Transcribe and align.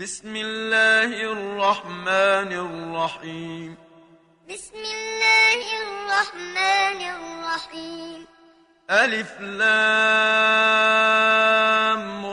بسم 0.00 0.36
الله 0.36 1.32
الرحمن 1.32 2.52
الرحيم. 2.52 3.76
بسم 4.50 4.74
الله 4.74 5.60
الرحمن 5.82 7.00
الرحيم. 7.00 8.26
ألف 8.90 9.40
لام 9.40 9.60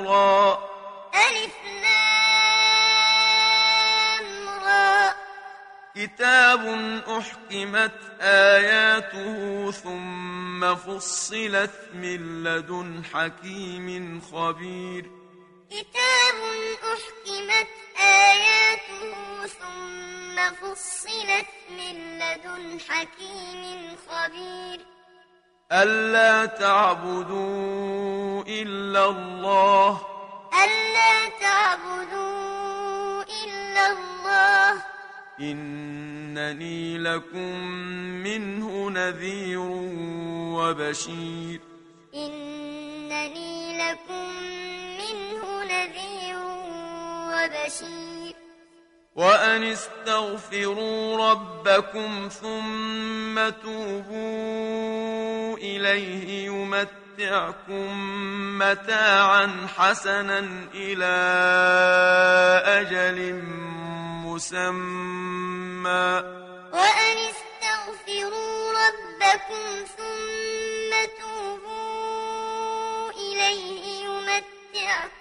را. 0.08 0.60
ألف 1.16 1.56
لام 1.84 2.30
را. 4.66 5.16
كتاب 5.96 6.64
أحكمت 7.20 8.00
آياته 8.22 9.72
ثم 9.72 10.76
فصلت 10.76 11.90
من 11.94 12.44
لدن 12.44 13.04
حكيم 13.14 14.22
خبير. 14.32 15.17
كتاب 15.72 16.40
أحكمت 16.94 17.68
آياته 18.00 19.46
ثم 19.48 20.36
فصلت 20.56 21.50
من 21.70 21.96
لدن 22.20 22.80
حكيم 22.90 23.96
خبير. 24.10 24.80
ألا 25.72 26.46
تعبدوا 26.46 28.44
إلا 28.48 29.06
الله. 29.06 30.02
ألا 30.64 31.30
تعبدوا 31.42 33.24
إلا 33.24 33.92
الله. 33.92 34.84
إنني 35.40 36.98
لكم 36.98 37.68
منه 38.24 38.90
نذير 38.90 39.60
وبشير. 40.58 41.60
إنني 42.16 43.78
لكم 43.78 44.28
وبشير 47.48 48.36
وأن 49.16 49.64
استغفروا 49.64 51.32
ربكم 51.32 52.30
ثم 52.42 53.50
توبوا 53.50 54.78
إليه 55.58 56.46
يمتعكم 56.46 57.94
متاعا 58.60 59.68
حسنا 59.78 60.40
إلى 60.74 61.18
أجل 62.66 63.44
مسمى 64.26 66.24
وأن 66.74 67.18
استغفروا 67.18 68.72
ربكم 68.72 69.86
ثم 69.98 70.92
توبوا 71.20 73.12
إليه 73.12 74.06
يمتعكم 74.06 75.17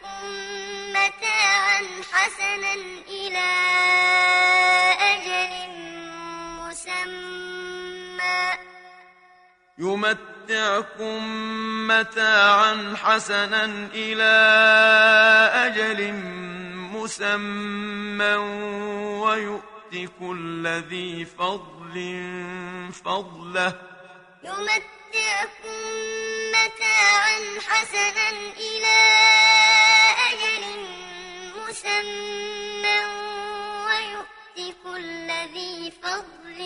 متاعا 1.07 1.81
حسنا 2.13 2.75
إلى 3.09 3.49
أجل 5.01 5.53
مسمى. 6.59 8.43
يمتعكم 9.79 11.19
متاعا 11.89 12.97
حسنا 13.05 13.65
إلى 13.95 14.35
أجل 15.55 16.13
مسمى. 16.93 18.35
ويؤت 19.23 20.11
كل 20.21 20.67
ذي 20.67 21.25
فضل 21.25 21.95
فضله. 23.05 23.73
يمتعكم 24.45 25.79
متاعا 26.55 27.39
حسنا 27.69 28.29
إلى 28.57 28.99
أجل 29.97 30.06
مسمى 31.77 33.01
ويؤت 33.87 34.59
كل 34.85 35.29
ذي 35.55 35.93
فضل 36.03 36.61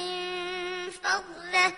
فضله. 1.03 1.73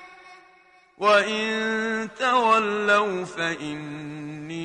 وإن 0.98 2.08
تولوا 2.18 3.24
فإني 3.24 4.62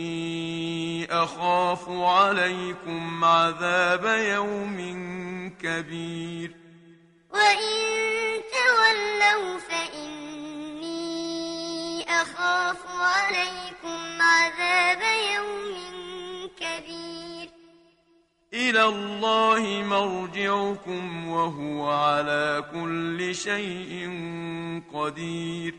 أخاف 1.11 1.89
عليكم 1.89 3.23
عذاب 3.25 4.05
يوم 4.05 4.77
كبير. 5.63 6.51
وإن 7.31 7.77
تولوا 8.57 9.59
فإني 9.59 11.05
أخاف 12.21 12.77
عليكم 12.87 14.21
عذاب 14.21 15.01
يوم 15.35 15.77
كبير. 16.59 17.26
إلى 18.53 18.83
الله 18.85 19.83
مرجعكم 19.83 21.27
وهو 21.27 21.89
على 21.89 22.63
كل 22.73 23.35
شيء 23.35 23.91
قدير. 24.93 25.75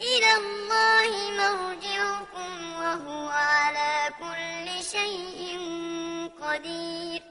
إلى 0.00 0.36
الله 0.36 1.10
مرجعكم 1.40 2.50
وهو 2.78 3.28
على 3.28 4.10
كل 4.20 4.84
شيء 4.84 5.58
قدير. 6.42 7.22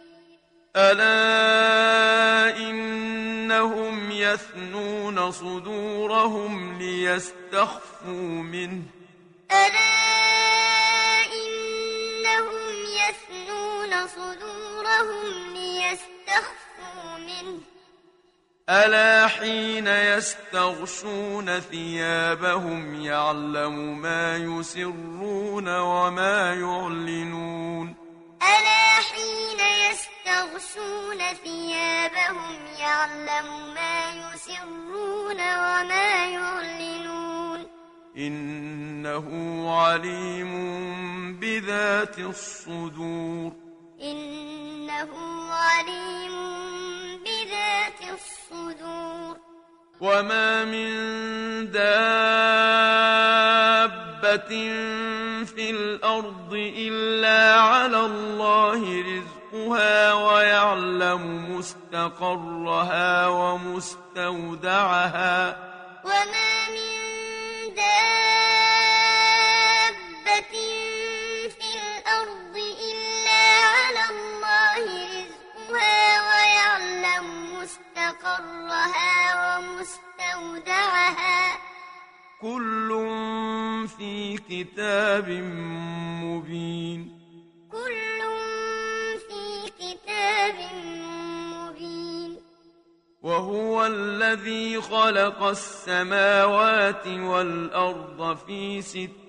ألا 0.76 2.58
إنهم 2.58 4.12
يثنون 4.12 5.32
صدورهم 5.32 6.78
ليستخفوا 6.80 8.42
منه. 8.54 8.82
ألا 9.52 9.99
صدورهم 14.08 15.54
ليستخفوا 15.54 17.18
منه. 17.18 17.60
ألا 18.70 19.28
حين 19.28 19.88
يستغشون 19.88 21.60
ثيابهم 21.60 23.02
يعلم 23.02 24.02
ما 24.02 24.38
يسرون 24.38 25.80
وما 25.80 26.54
يعلنون. 26.54 27.96
ألا 28.42 29.02
حين 29.02 29.60
يستغشون 29.92 31.18
ثيابهم 31.44 32.66
يعلم 32.80 33.74
ما 33.74 34.12
يسرون 34.12 35.40
وما 35.40 36.26
يعلنون. 36.26 37.66
إنه 38.18 39.28
عليم 39.80 40.54
بذات 41.40 42.20
الصدور. 42.20 43.69
إنه 44.02 45.10
عليم 45.52 46.36
بذات 47.24 48.02
الصدور. 48.14 49.38
وما 50.02 50.66
من 50.66 50.90
دابة 51.72 51.90
في 55.46 55.70
الأرض 55.70 56.54
إلا 56.54 57.56
على 57.62 58.00
الله 58.06 59.04
رزقها 59.04 60.14
ويعلم 60.14 61.56
مستقرها 61.58 63.28
ومستودعها. 63.28 64.78
وما 66.04 66.70
من 66.70 66.90
دابة 67.76 68.59
مستقرها 78.10 79.58
ومستودعها. 79.58 81.58
كل 82.42 82.90
في 83.98 84.38
كتاب 84.38 85.30
مبين. 86.24 87.20
كل 87.72 88.20
في 89.30 89.72
كتاب 89.80 90.56
مبين. 91.54 92.38
وهو 93.22 93.86
الذي 93.86 94.82
خلق 94.82 95.44
السماوات 95.44 97.08
والأرض 97.08 98.38
في 98.48 98.82
ستة 98.82 99.29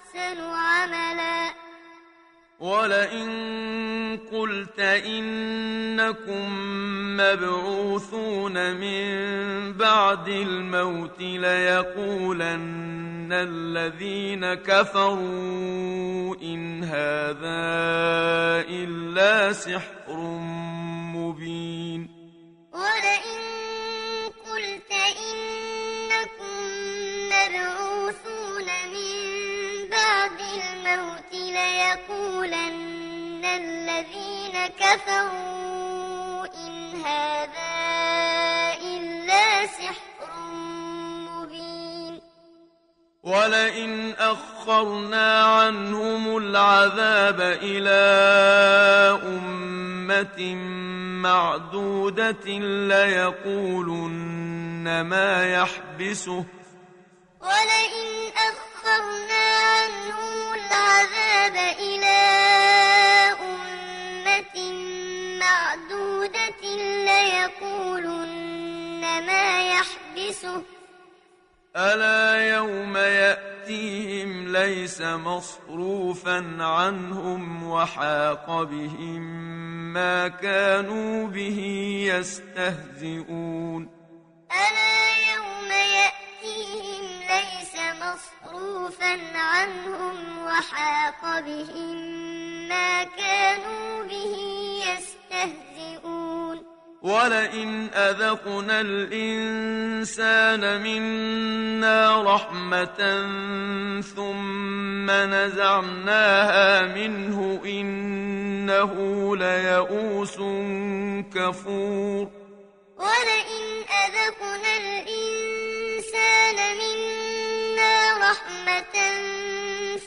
عملا. 0.15 1.53
ولئن 2.59 3.29
قلت 4.31 4.79
إنكم 4.79 6.47
مبعوثون 7.17 8.75
من 8.75 9.07
بعد 9.73 10.27
الموت 10.27 11.19
ليقولن 11.19 13.29
الذين 13.31 14.53
كفروا 14.53 16.35
إن 16.41 16.83
هذا 16.83 17.61
إلا 18.69 19.53
سحر 19.53 20.17
مبين. 21.15 22.09
ولئن 22.73 23.41
قلت 24.45 24.91
إنكم 25.31 26.55
مبعوثون 27.25 28.50
بعد 30.01 30.39
الموت 30.41 31.31
ليقولن 31.33 32.71
الذين 33.45 34.55
كفروا 34.67 36.45
إن 36.45 36.75
هذا 37.05 37.73
إلا 38.81 39.67
سحر 39.67 40.29
مبين. 41.29 42.21
ولئن 43.23 44.13
أخرنا 44.19 45.43
عنهم 45.45 46.37
العذاب 46.37 47.41
إلى 47.41 48.01
أمة 49.23 50.55
معدودة 51.21 52.47
ليقولن 52.91 54.21
ما 55.01 55.53
يحبسه. 55.53 56.45
ولئن 57.41 58.31
أخرنا 58.35 58.70
عنهم 58.89 60.53
العذاب 60.53 61.55
إلى 61.79 62.19
أمة 63.41 64.55
معدودة 65.39 66.61
ليقولن 67.05 69.01
ما 69.01 69.47
يحبسه 69.71 70.63
ألا 71.77 72.55
يوم 72.55 72.97
يأتيهم 72.97 74.47
ليس 74.47 75.01
مصروفا 75.01 76.57
عنهم 76.59 77.69
وحاق 77.69 78.63
بهم 78.63 79.21
ما 79.93 80.27
كانوا 80.27 81.27
به 81.27 81.59
يستهزئون. 82.07 83.89
ألا 84.51 85.33
يوم 85.33 85.71
يأتيهم 85.71 87.03
ليس 87.19 87.75
مصروفا 87.75 88.40
عنهم 89.35 90.45
وحاق 90.45 91.39
بهم 91.39 91.97
ما 92.67 93.03
كانوا 93.03 94.03
به 94.03 94.35
يستهزئون. 94.87 96.57
ولئن 97.01 97.89
أذقنا 97.93 98.81
الإنسان 98.81 100.61
منا 100.81 102.23
رحمة 102.35 103.01
ثم 104.01 105.11
نزعناها 105.11 106.81
منه 106.81 107.61
إنه 107.65 108.93
ليئوس 109.37 110.37
كفور. 111.35 112.27
ولئن 112.97 113.65
أذقنا 114.03 114.71
الإنسان 114.77 116.57
منا 116.77 117.20
رحمة 118.41 118.97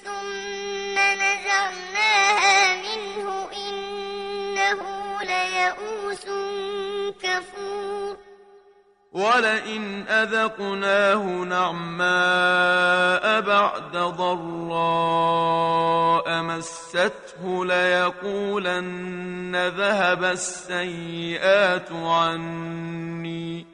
ثم 0.05 0.97
نزعناها 0.99 2.77
منه 2.77 3.49
إنه 3.69 4.81
ليئوس 5.23 6.27
كفور. 7.23 8.17
ولئن 9.13 10.09
أذقناه 10.09 11.23
نعماء 11.45 13.41
بعد 13.41 13.93
ضراء 13.97 15.23
مسته 16.43 17.65
ليقولن 17.65 19.57
ذهب 19.69 20.25
السيئات 20.25 21.93
عني. 21.93 23.74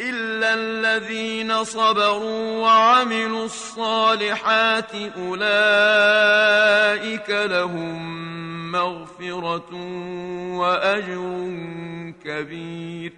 إلا 0.00 0.54
الذين 0.54 1.64
صبروا 1.64 2.58
وعملوا 2.58 3.44
الصالحات 3.44 4.94
أولئك 5.16 6.60
لهم 7.30 8.20
مغفرة 8.72 9.74
وأجر 10.56 11.22
كبير 12.24 13.12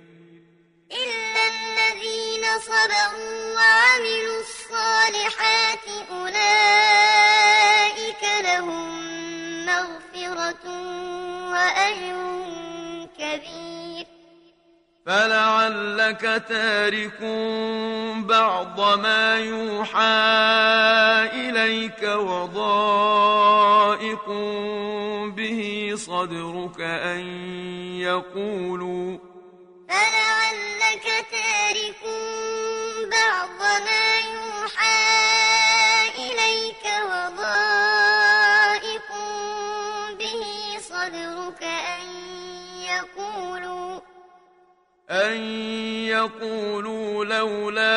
إلا 0.92 1.42
الذين 1.54 2.44
صبروا 2.58 3.54
وعملوا 3.54 4.40
الصالحات 4.40 5.86
أولئك 6.10 7.42
لهم 8.44 8.86
مغفرة 9.66 10.64
وأجر 11.52 12.18
كبير 13.18 14.06
فلعلك 15.06 16.44
تارك 16.48 17.20
بعض 18.26 18.98
ما 18.98 19.38
يوحى 19.38 19.98
إليك 21.34 22.02
وضائق 22.02 23.46
به 25.36 25.92
صدرك 25.96 26.80
أن 26.80 27.20
يقولوا 28.00 29.18
فلعلك 29.88 31.06
تارك 31.30 32.02
بعض 33.10 33.60
ما 33.60 34.06
يوحى 34.34 34.91
أن 45.12 45.36
يقولوا 46.08 47.24
لولا 47.24 47.92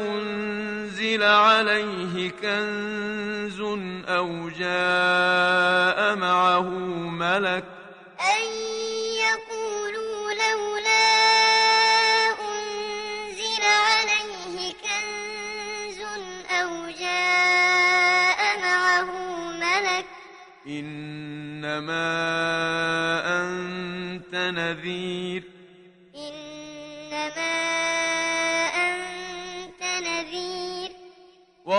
أنزل 0.00 1.22
عليه 1.22 2.30
كنز 2.30 3.60
أو 4.08 4.48
جاء 4.48 6.16
معه 6.16 6.68
ملك 7.08 7.64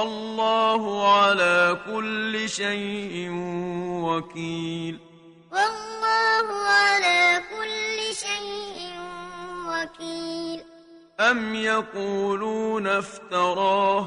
والله 0.02 1.14
على 1.18 1.78
كل 1.86 2.50
شيء 2.50 3.30
وكيل. 4.06 5.00
والله 5.52 6.48
على 6.66 7.42
كل 7.50 8.16
شيء 8.16 8.94
وكيل. 9.70 10.64
أم 11.20 11.56
يقولون 11.56 12.88
افتراه؟ 12.88 14.02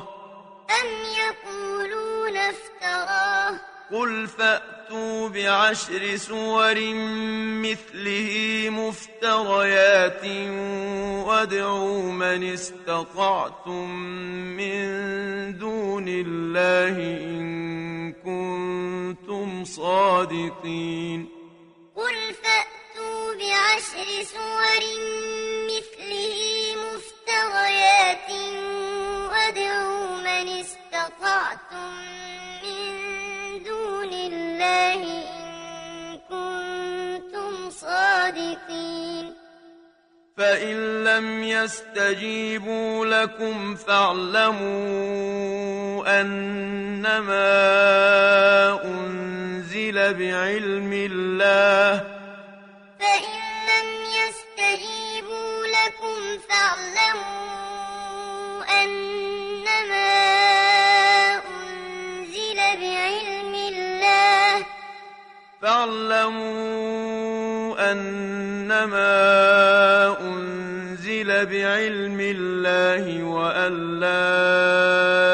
أم 0.81 0.89
يقولون 1.23 2.37
افتراه؟ 2.37 3.74
قل 3.93 4.29
فأتوا 4.29 5.29
بعشر 5.29 6.17
سور 6.17 6.75
مثله 7.65 8.67
مفتريات 8.71 10.25
وادعوا 11.27 12.03
من 12.13 12.53
استطعتم 12.53 13.91
من 14.57 15.59
دون 15.59 16.09
الله 16.09 16.97
إن 17.25 18.13
كنتم 18.13 19.65
صادقين 19.65 21.29
قل 21.97 22.35
فأتوا 22.43 23.35
بعشر 23.35 24.23
سور 24.23 24.85
مثله 25.65 26.37
مفتريات 26.85 28.31
وادعوا 29.31 30.17
من 30.17 30.49
استطعتم 30.49 32.24
الله 34.65 35.03
إن 35.31 36.19
كنتم 36.31 37.71
صادقين. 37.71 39.35
فإن 40.37 41.05
لم 41.05 41.43
يستجيبوا 41.45 43.07
لكم 43.07 43.75
فاعلموا 43.75 44.81
أنما 46.21 47.45
أنزل 48.85 50.15
بعلم 50.15 50.93
الله. 50.93 52.01
فإن 53.01 53.39
لم 53.71 53.89
يستجيبوا 54.21 55.67
لكم 55.67 56.19
فاعلموا 56.49 57.64
فاعلموا 65.65 66.73
أنما 67.93 69.07
أنزل 70.21 71.47
بعلم 71.47 72.21
الله 72.21 73.23
وأن 73.23 74.01
لا 74.01 75.34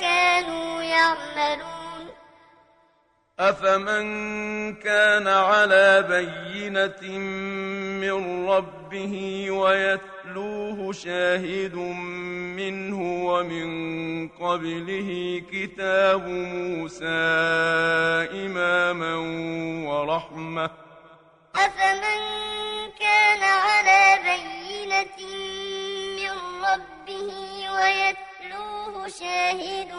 كانوا 0.00 0.82
يعملون. 0.82 1.76
أفمن 3.38 4.06
كان 4.74 5.28
على 5.28 6.02
بينة 6.08 7.18
من 8.00 8.48
ربه 8.48 9.46
ويتلوه 9.50 10.92
شاهد 10.92 11.74
منه 12.56 13.00
ومن 13.26 13.68
قبله 14.28 15.42
كتاب 15.52 16.28
موسى 16.28 17.04
إماما 18.44 19.14
ورحمة. 19.88 20.70
أفمن 21.56 22.22
كان 23.00 23.42
على 23.42 24.18
بينة 24.24 25.18
من 26.16 26.34
ربه 26.64 27.30
ويتلوه 27.76 28.25
شاهد 29.08 29.92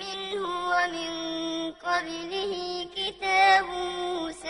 منه 0.00 0.70
ومن 0.70 1.10
قبله 1.72 2.52
كتاب 2.96 3.64
موسى 3.64 4.48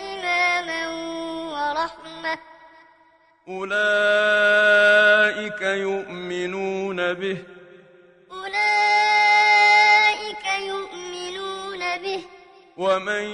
إماما 0.00 0.88
ورحمة. 1.52 2.38
أولئك 3.48 3.72
يؤمنون 5.62 7.14
به. 7.14 7.38
أولئك 8.32 10.44
يؤمنون 10.66 11.98
به. 11.98 12.24
ومن 12.76 13.24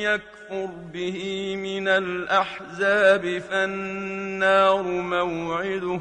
يكفر 0.00 0.66
به 0.66 1.56
من 1.56 1.88
الأحزاب 1.88 3.38
فالنار 3.38 4.82
موعده. 4.82 6.00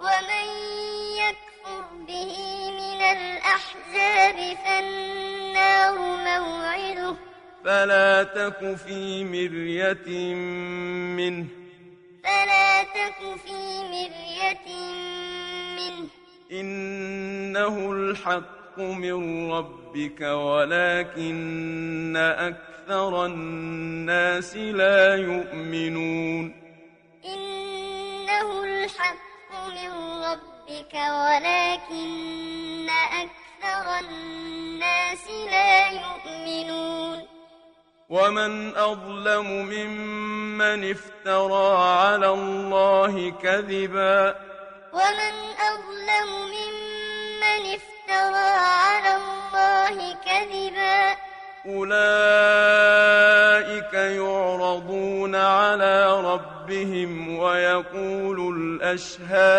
ومن 0.00 0.46
به 2.06 2.36
من 2.70 3.00
الأحزاب 3.02 4.56
فالنار 4.64 5.98
موعده. 5.98 7.16
فلا 7.64 8.22
تك 8.22 8.76
في 8.76 9.24
مرية 9.24 10.34
منه. 11.16 11.46
فلا 12.24 12.82
تك 12.82 13.40
في 13.46 13.82
مرية 13.90 14.68
منه. 15.76 16.08
إنه 16.52 17.92
الحق 17.92 18.78
من 18.78 19.50
ربك 19.52 20.20
ولكن 20.20 22.16
أكثر 22.16 23.26
الناس 23.26 24.56
لا 24.56 25.16
يؤمنون. 25.16 26.52
إنه 27.24 28.64
الحق 28.64 29.52
من 29.68 29.92
ربك. 30.24 30.55
ولكن 30.94 32.90
أكثر 32.90 33.98
الناس 33.98 35.24
لا 35.50 35.90
يؤمنون. 35.90 37.18
ومن 38.08 38.76
أظلم 38.76 39.46
ممن 39.46 40.90
افترى 40.90 41.78
على 41.78 42.30
الله 42.30 43.30
كذبا. 43.30 44.34
ومن 44.92 45.34
أظلم 45.72 46.28
ممن 46.56 47.74
افترى 47.74 48.50
على 48.58 49.16
الله 49.16 50.14
كذبا. 50.14 51.16
أولئك 51.66 53.06
يعرضون 53.94 55.34
على 55.34 56.20
ربهم 56.20 57.38
ويقول 57.38 58.56
الأشهاد 58.56 59.55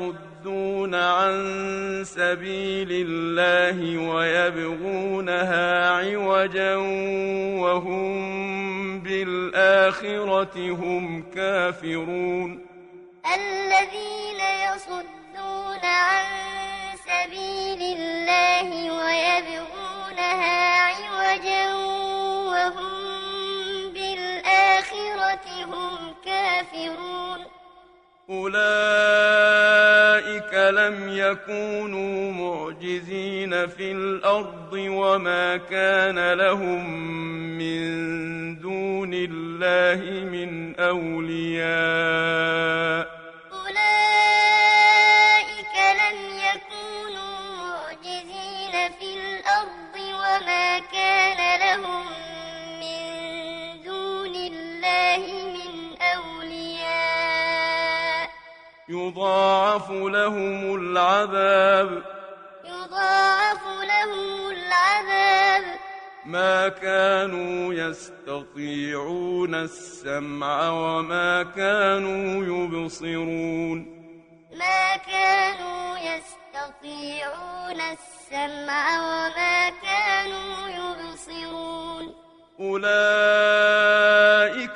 يصدون 0.00 0.94
عن 0.94 1.34
سبيل 2.04 2.88
الله 2.90 3.98
ويبغونها 4.08 5.90
عوجا 5.90 6.76
وهم 7.60 9.00
بالآخرة 9.00 10.56
هم 10.56 11.22
كافرون. 11.34 12.66
الذين 13.36 14.40
يصدون 14.68 15.84
عن 15.84 16.26
سبيل 16.96 17.98
الله 17.98 18.68
ويبغونها 18.98 20.58
عوجا 20.80 21.74
وهم 22.52 22.92
بالآخرة 23.94 25.46
هم 25.64 26.14
كافرون. 26.24 27.40
أولئك 28.30 28.89
لم 30.70 31.08
يكونوا 31.08 32.32
معجزين 32.32 33.66
في 33.66 33.92
الأرض 33.92 34.72
وما 34.72 35.56
كان 35.56 36.32
لهم 36.32 37.00
من 37.58 37.90
دون 38.58 39.10
الله 39.14 40.24
من 40.24 40.76
أولياء 40.76 42.39
لهم 60.12 60.74
العذاب. 60.74 62.02
يضاعف 62.64 63.62
لهم 63.66 64.50
العذاب. 64.50 65.64
ما 66.26 66.68
كانوا 66.68 67.74
يستطيعون 67.74 69.54
السمع 69.54 70.70
وما 70.70 71.42
كانوا 71.42 72.44
يبصرون. 72.44 74.00
ما 74.58 74.96
كانوا 74.96 75.98
يستطيعون 75.98 77.80
السمع 77.80 79.00
وما 79.00 79.70
كانوا 79.70 80.69
أولئك 82.60 82.90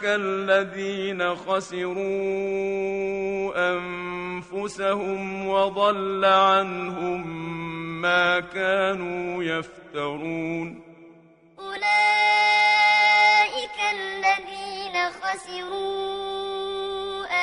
الذين 0.05 1.37
خسروا 1.37 1.95
أنفسهم 3.71 5.49
وضل 5.49 6.25
عنهم 6.25 7.26
ما 8.00 8.41
كانوا 8.41 9.45
يفترون 9.45 10.83
أولئك 11.59 11.85
الذين 13.93 15.11
خسروا 15.11 16.05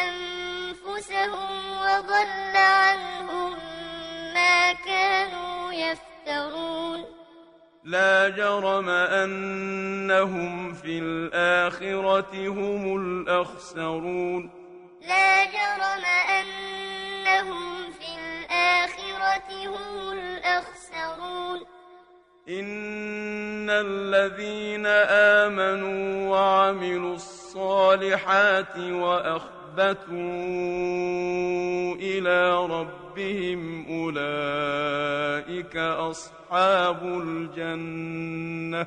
أنفسهم 0.03 1.51
وضل 1.77 2.55
عنهم 2.55 3.53
ما 4.33 4.73
كانوا 4.73 5.73
يفترون 5.73 7.20
لا 7.83 8.29
جرم 8.29 8.89
أنهم 8.89 10.73
في 10.73 10.99
الآخرة 10.99 12.47
هم 12.47 12.97
الأخسرون. 12.97 14.49
لا 15.07 15.45
جرم 15.45 16.05
أنهم 16.39 17.91
في 17.91 18.07
الآخرة 18.19 19.67
هم 19.67 20.11
الأخسرون. 20.11 21.59
إن 22.49 23.69
الذين 23.69 24.85
آمنوا 25.45 26.29
وعملوا 26.29 27.15
الصالحات 27.15 28.77
وأخبتوا 28.77 30.11
إلى 31.95 32.65
ربهم 33.11 33.85
أولئك 33.89 35.75
أصحاب 35.77 37.03
الجنة. 37.03 38.81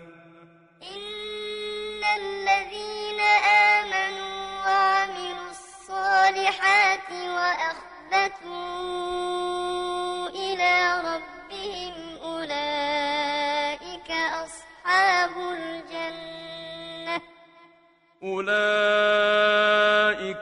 إن 0.83 2.03
الذين 2.21 3.21
آمنوا 3.81 4.37
وعملوا 4.67 5.51
الصالحات 5.51 7.11
وأخبتوا 7.13 8.55
أولئك 18.25 18.57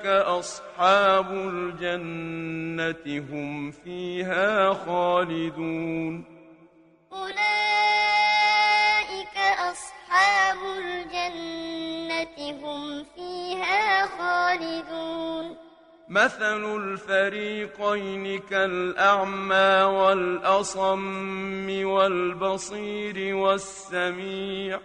أصحاب 0.06 1.32
الجنة 1.32 3.26
هم 3.30 3.70
فيها 3.70 4.72
خالدون. 4.72 6.24
أولئك 7.12 7.36
أصحاب 9.70 10.56
الجنة 10.78 12.38
هم 12.62 13.04
فيها 13.04 14.06
خالدون. 14.06 15.56
مثل 16.08 16.76
الفريقين 16.76 18.38
كالأعمى 18.38 19.82
والأصم 19.82 21.84
والبصير 21.84 23.36
والسميع. 23.36 24.80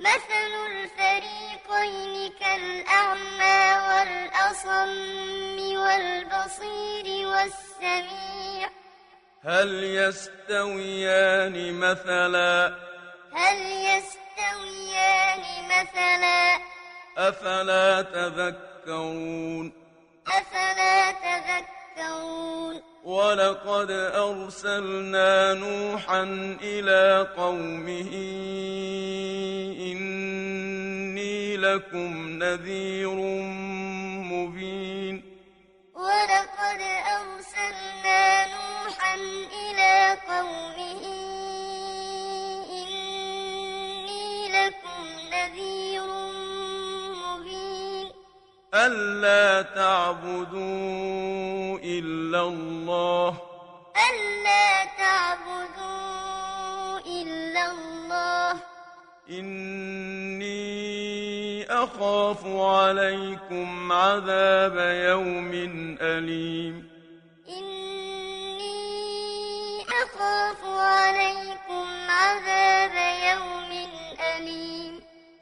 مثل 0.00 0.52
الفريقين 0.70 2.32
كالأعمى 2.40 3.60
والأصم 3.88 5.58
والبصير 5.76 7.26
والسميع. 7.26 8.68
هل 9.44 9.84
يستويان 9.84 11.74
مثلا؟ 11.80 12.76
هل 13.32 13.58
يستويان 13.90 15.44
مثلا؟ 15.64 16.58
أفلا 17.18 18.02
تذكرون؟ 18.02 19.72
أفلا 20.26 21.12
تذكرون؟ 21.12 22.89
ولقد 23.04 23.90
أرسلنا 24.14 25.54
نوحا 25.54 26.22
إلى 26.62 27.28
قومه 27.36 28.10
إني 29.80 31.56
لكم 31.56 32.38
نذير 32.42 33.14
مبين. 34.32 35.22
ولقد 35.94 36.80
أرسلنا 37.16 38.46
نوحا 38.46 39.14
إلى 39.62 40.16
قومه 40.28 41.02
إني 42.80 44.28
لكم 44.48 45.04
نذير 45.32 46.06
مبين 46.06 46.29
ألا 48.74 49.62
تعبدوا 49.62 50.58
إلا 51.82 52.40
الله 52.42 53.28
ألا 54.10 54.84
تعبدوا 54.98 56.98
إلا 57.06 57.70
الله 57.70 58.60
إني 59.30 60.50
أخاف 61.70 62.46
عليكم 62.46 63.92
عذاب 63.92 64.76
يوم 65.10 65.50
أليم 66.00 66.88
إني 67.48 68.70
أخاف 69.82 70.64
عليكم 70.64 71.86
عذاب 72.10 72.94
يوم 73.30 73.70
أليم 74.36 74.89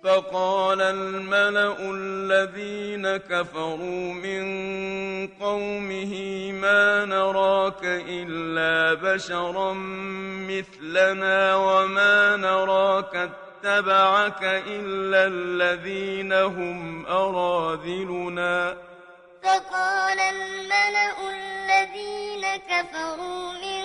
فقال 0.08 0.80
الملأ 0.80 1.76
الذين 1.80 3.16
كفروا 3.16 4.12
من 4.12 4.42
قومه 5.40 6.12
ما 6.52 7.04
نراك 7.04 7.84
إلا 8.08 8.94
بشرا 8.94 9.72
مثلنا 10.48 11.56
وما 11.56 12.36
نراك 12.36 13.30
اتبعك 13.30 14.42
إلا 14.66 15.26
الذين 15.26 16.32
هم 16.32 17.06
أراذلنا. 17.06 18.76
فقال 19.42 20.18
الملأ 20.20 21.16
الذين 21.30 22.44
كفروا 22.56 23.52
من 23.52 23.84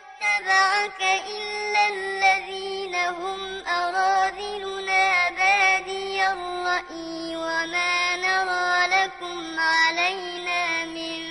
إلا 1.01 1.83
الذين 1.89 2.95
هم 2.95 3.39
أراذلنا 3.67 5.29
بادي 5.29 6.27
الرأي 6.27 7.35
وما 7.35 8.15
نرى 8.15 8.87
لكم 8.95 9.59
علينا 9.59 10.85
من 10.85 11.21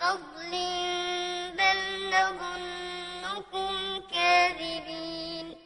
فضل 0.00 0.52
بل 1.58 1.80
نظنكم 2.14 3.72
كاذبين. 4.12 5.56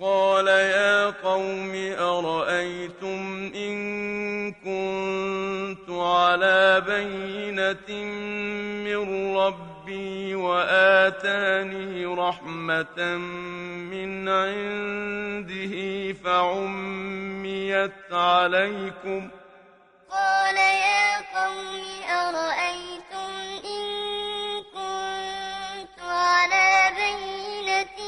قال 0.00 0.48
يا 0.48 1.10
قوم 1.10 1.72
أرأيتم 1.98 3.52
إن 3.54 4.52
كنت 4.52 5.90
على 5.90 6.80
بينة 6.86 8.04
من 8.84 9.36
ربي 9.36 9.69
وآتاني 10.34 12.06
رحمة 12.06 12.98
من 13.92 14.28
عنده 14.28 15.74
فعميت 16.24 18.12
عليكم. 18.12 19.30
قال 20.10 20.56
يا 20.56 21.06
قوم 21.36 21.84
أرأيتم 22.10 23.32
إن 23.74 23.84
كنت 24.74 25.98
على 26.02 26.68
بينة 27.00 27.98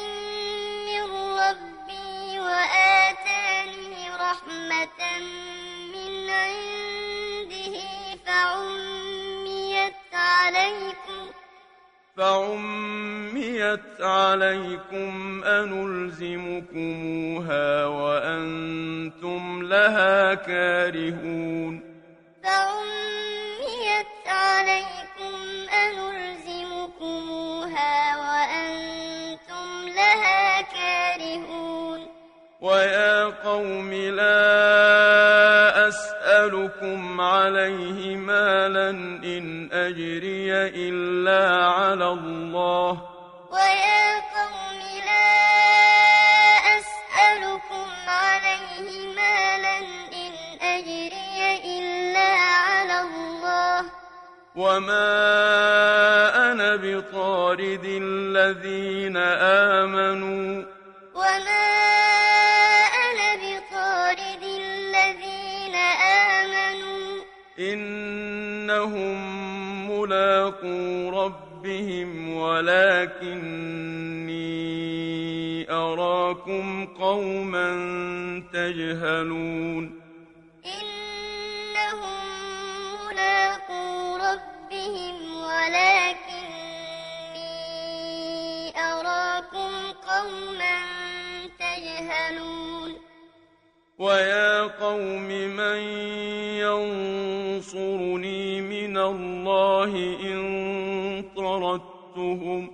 من 0.87 1.05
ربي 1.43 2.41
وآتاني 2.41 3.97
رحمة 4.27 5.01
من 5.95 6.13
عنده 6.31 7.75
فعميت 8.27 10.03
عليكم؟ 10.13 11.12
فعميت 12.17 14.01
عليكم 14.01 15.45
أنلزمكموها 15.45 16.87
وأنتم 17.87 19.63
لها 19.63 20.35
كارهون. 20.35 21.81
فعميت 22.45 24.27
عليكم 24.27 25.35
أنلزمكموها 25.85 27.17
وأنتم 28.17 29.89
لها 29.97 30.61
كارهون. 30.61 32.01
ويا 32.61 33.25
قوم 33.25 33.93
لا 33.93 35.42
عليه 37.21 38.17
مالا 38.17 38.91
إن 39.35 39.69
أجري 39.73 40.53
إلا 40.89 41.67
على 41.67 42.09
الله. 42.09 42.91
ويا 43.51 44.15
قوم 44.37 44.81
لا 45.09 45.29
أسألكم 46.79 47.89
عليه 48.09 48.89
مالا 49.17 49.79
إن 50.23 50.33
أجري 50.63 51.39
إلا 51.79 52.29
على 52.69 53.01
الله. 53.01 53.85
وما 54.57 55.13
أنا 56.53 56.77
بطارد 56.77 57.85
الذين 57.85 59.17
آمنوا 59.77 60.65
ربهم 71.83 72.37
ولكني 72.37 73.63
أراكم 75.71 76.87
قوما 76.87 77.69
تجهلون. 78.53 79.85
إنهم 80.67 82.21
ملاقو 83.07 84.17
ربهم 84.17 85.17
ولكني 85.43 86.63
أراكم 88.79 89.73
قوما 90.09 90.79
تجهلون. 91.59 92.91
ويا 93.99 94.63
قوم 94.63 95.29
من 95.57 95.79
ينصرني 96.63 98.61
من 98.61 98.97
الله 98.97 99.93
إن 100.23 100.62
طردتهم 101.53 102.71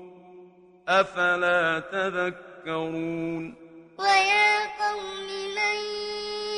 أفلا 0.89 1.79
تذكرون؟ 1.79 3.55
ويا 3.99 4.59
قوم 4.81 5.29
من 5.57 5.79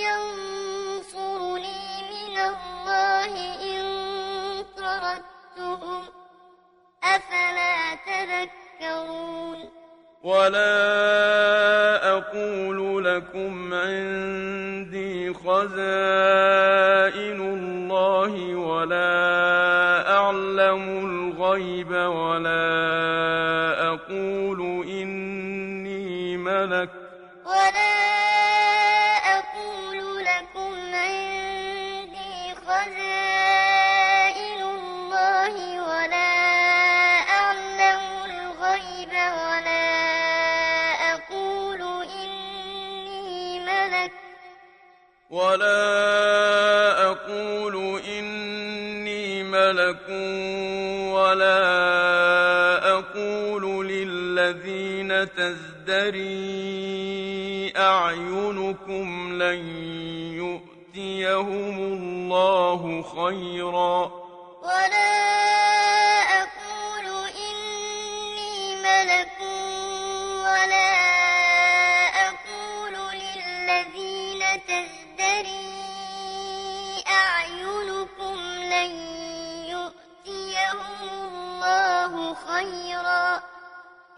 ينصرني 0.06 1.80
من 2.12 2.37
الله 2.38 3.33
إن 3.62 3.85
طردتهم 4.76 6.02
أفلا 7.04 7.94
تذكرون؟ 7.94 9.59
ولا 10.22 10.80
أقول 12.12 13.04
لكم 13.04 13.74
عندي 13.74 15.35
خزائن 15.35 16.61
الله 17.40 18.54
ولا 18.54 19.11
أعلم 20.16 21.11
الغيب 21.54 21.90
ولا 21.90 22.62
أقول 23.88 24.80
تزدري 55.90 57.72
أعينكم 57.76 59.33
لن 59.42 59.66
يؤتيهم 60.35 61.79
الله 61.79 63.03
خيرا 63.03 64.19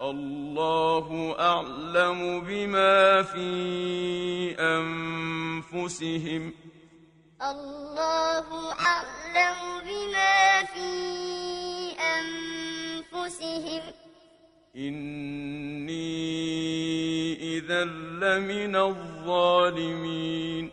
الله 0.03 1.35
أعلم 1.39 2.41
بما 2.41 3.23
في 3.23 4.55
أنفسهم. 4.59 6.53
الله 7.41 8.47
أعلم 8.73 9.59
بما 9.87 10.63
في 10.73 10.91
أنفسهم. 12.19 13.81
إني 14.75 15.97
إذا 17.57 17.83
لمن 17.83 18.75
الظالمين. 18.75 20.71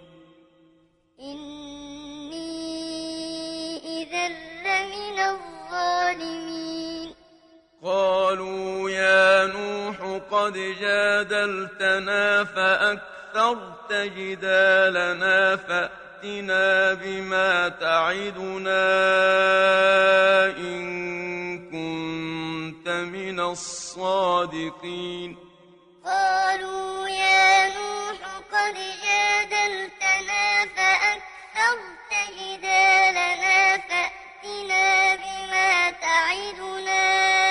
إني 1.20 2.50
إذا 4.02 4.28
لمن 4.66 5.18
الظالمين. 5.18 6.69
قالوا 7.82 8.90
يا 8.90 9.46
نوح 9.46 10.20
قد 10.30 10.52
جادلتنا 10.80 12.44
فأكثر 12.44 13.20
استكثرت 13.30 13.92
جدالنا 13.92 15.56
فأتنا 15.56 16.94
بما 16.94 17.68
تعدنا 17.68 18.86
إن 20.58 21.58
كنت 21.70 22.88
من 22.88 23.40
الصادقين. 23.40 25.36
قالوا 26.04 27.08
يا 27.08 27.68
نوح 27.68 28.18
قد 28.52 28.76
جادلتنا 29.04 30.66
فأكثرت 30.76 32.12
جدالنا 32.38 33.78
فأتنا 33.78 35.14
بما 35.14 35.90
تعدنا 35.90 37.49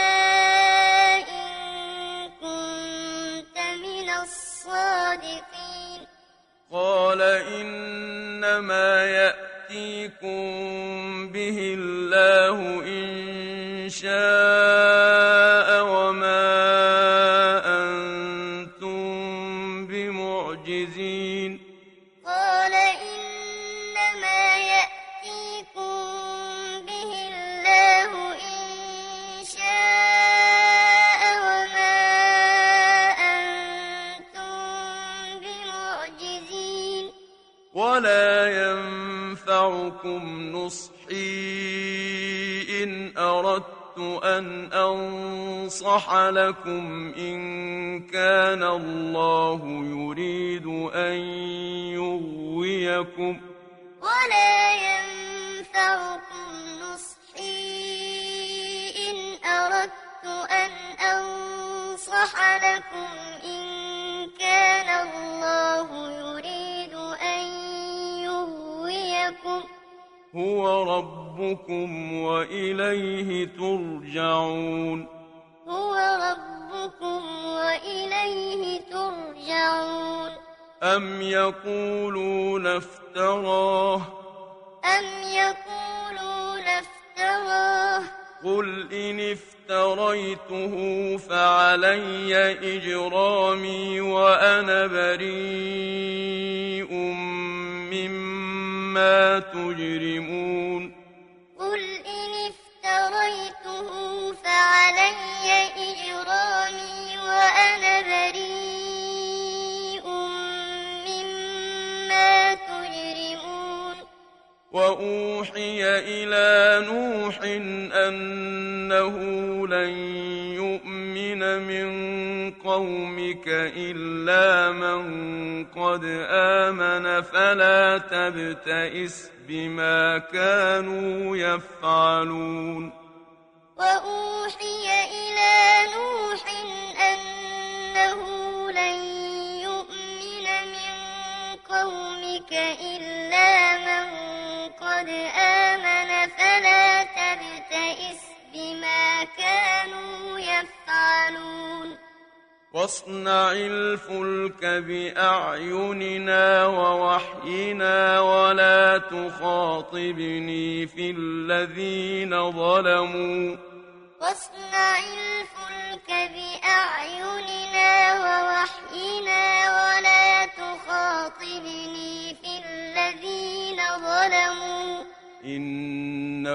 لكم 46.60 47.14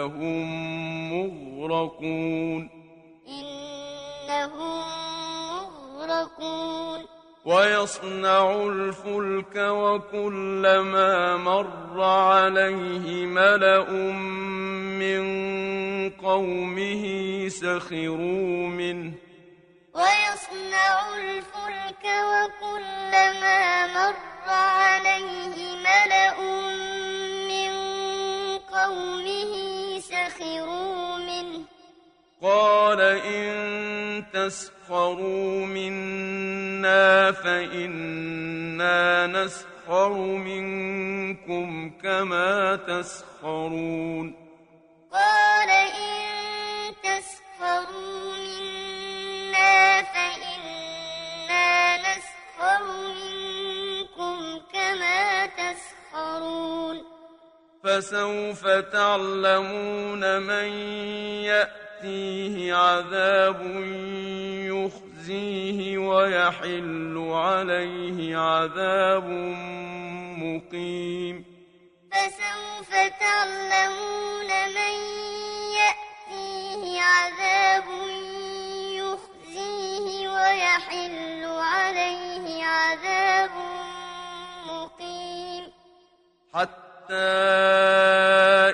إنهم 0.04 1.12
مغرقون. 1.12 2.70
إنهم 3.28 4.82
مغرقون. 5.48 7.06
ويصنع 7.44 8.50
الفلك 8.50 9.56
وكلما 9.56 11.36
مر 11.36 12.02
عليه 12.02 13.26
ملأ 13.26 13.90
من 15.00 15.24
قومه 16.10 17.04
سخروا 17.48 18.68
منه. 18.68 19.12
ويصنع 19.94 21.16
الفلك 21.16 22.04
وكلما 22.04 23.86
مر 23.86 24.14
عليه 24.48 25.76
ملأ 25.76 26.40
من 27.48 27.72
قومه 28.58 29.63
سخروا 30.44 31.16
منه 31.16 31.64
قال 32.42 33.00
إن 33.00 34.24
تسخروا 34.32 35.66
منا 35.66 37.32
فإنا 37.32 39.26
نسخر 39.26 40.12
منكم 40.18 41.90
كما 42.02 42.76
تسخرون 42.76 44.34
قال 45.12 45.70
إن 45.70 46.94
تسخروا 47.04 48.36
منا 48.36 50.02
فإنا 50.02 51.96
نسخر 51.96 52.84
منكم 52.84 53.33
فسوف 57.84 58.66
تعلمون 58.66 60.42
من 60.42 60.68
يأتيه 61.44 62.74
عذاب 62.74 63.60
يخزيه 64.72 65.98
ويحل 65.98 67.30
عليه 67.32 68.36
عذاب 68.36 69.24
مقيم. 70.38 71.44
فسوف 72.12 72.90
تعلمون 73.20 74.50
من 74.76 74.94
يأتيه 75.80 77.00
عذاب 77.00 77.84
يخزيه 78.96 80.28
ويحل 80.28 81.44
عليه 81.44 82.64
عذاب 82.64 83.50
مقيم. 84.66 85.72
حتى 86.54 86.83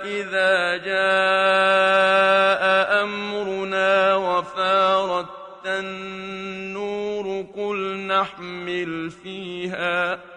إذا 0.04 0.76
جاء 0.76 2.62
أمرنا 3.02 4.14
وفارت 4.14 5.66
النور 5.66 7.46
قل 7.56 7.96
نحمل 8.06 9.10
فيها 9.10 10.29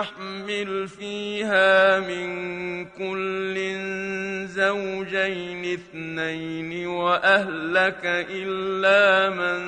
تحمل 0.00 0.88
فيها 0.88 2.00
من 2.00 2.28
كل 2.84 3.56
زوجين 4.46 5.72
اثنين 5.72 6.86
وأهلك 6.86 8.00
إلا 8.30 9.30
من 9.30 9.58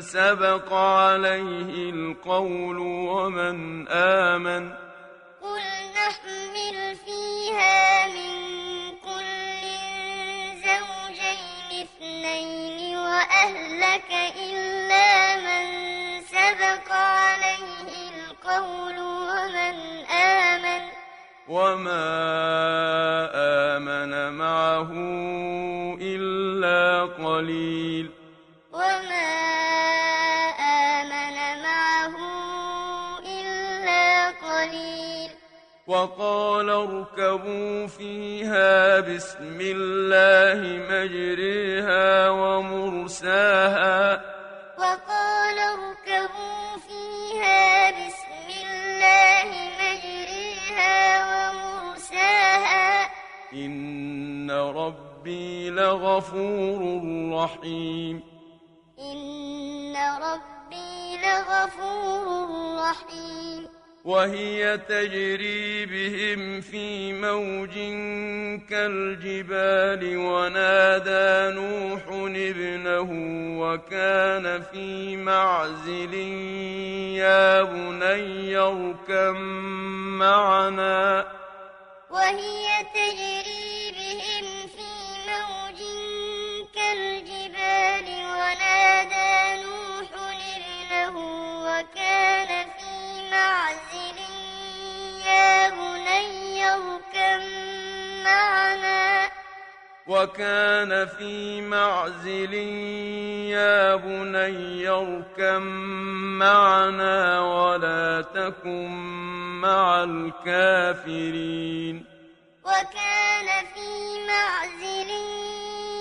سبق 0.00 0.72
عليه 0.72 1.90
القول 1.90 2.78
ومن 2.78 3.88
آمن. 3.88 4.70
قل 5.42 5.64
نحمل 5.96 6.96
فيها 7.06 8.06
من 8.06 8.34
كل 9.08 9.62
زوجين 10.68 11.70
اثنين 11.86 12.96
وأهلك 12.96 14.10
إلا 14.36 15.36
من 15.36 15.64
سبق 16.22 16.92
عليه 16.92 17.77
القول 18.48 18.98
ومن 18.98 19.76
آمن. 20.10 20.82
وما 21.48 22.08
آمن 23.76 24.38
معه 24.38 24.92
إلا 26.00 27.04
قليل. 27.24 28.10
وما 28.72 29.30
آمن 30.60 31.62
معه 31.62 32.16
إلا 33.20 34.30
قليل. 34.30 35.30
وقال 35.86 36.70
اركبوا 36.70 37.86
فيها 37.86 39.00
بسم 39.00 39.58
الله 39.60 40.60
مجريها 40.90 42.30
ومرساها. 42.30 44.37
إن 54.48 54.54
ربي 54.54 55.70
لغفور 55.70 57.02
رحيم 57.32 58.22
إن 58.98 59.96
ربي 59.96 61.16
لغفور 61.24 62.48
رحيم 62.80 63.68
وهي 64.04 64.78
تجري 64.78 65.86
بهم 65.86 66.60
في 66.60 67.12
موج 67.12 67.74
كالجبال 68.70 70.16
ونادى 70.16 71.56
نوح 71.60 72.02
ابنه 72.36 73.08
وكان 73.60 74.62
في 74.62 75.16
معزل 75.16 76.14
يا 77.14 77.62
بني 77.62 78.56
اركب 78.56 79.36
معنا 80.20 81.26
وهي 82.10 82.66
تجري 82.94 83.77
ونادى 88.48 89.62
نوح 89.62 90.08
ابنه 90.56 91.16
وكان 91.64 92.48
في 92.48 93.30
معزل. 93.30 94.18
يا 95.26 95.70
بني 95.70 96.70
اركب 96.70 97.42
معنا. 98.24 99.30
وكان 100.06 101.06
في 101.06 101.60
معزل. 101.60 102.54
يا 103.52 103.96
بني 103.96 104.88
اركب 104.88 105.62
معنا 106.40 107.40
ولا 107.40 108.24
تكن 108.34 108.88
مع 109.60 110.04
الكافرين. 110.04 112.04
وكان 112.64 113.48
في 113.74 113.88
معزل. 114.28 115.10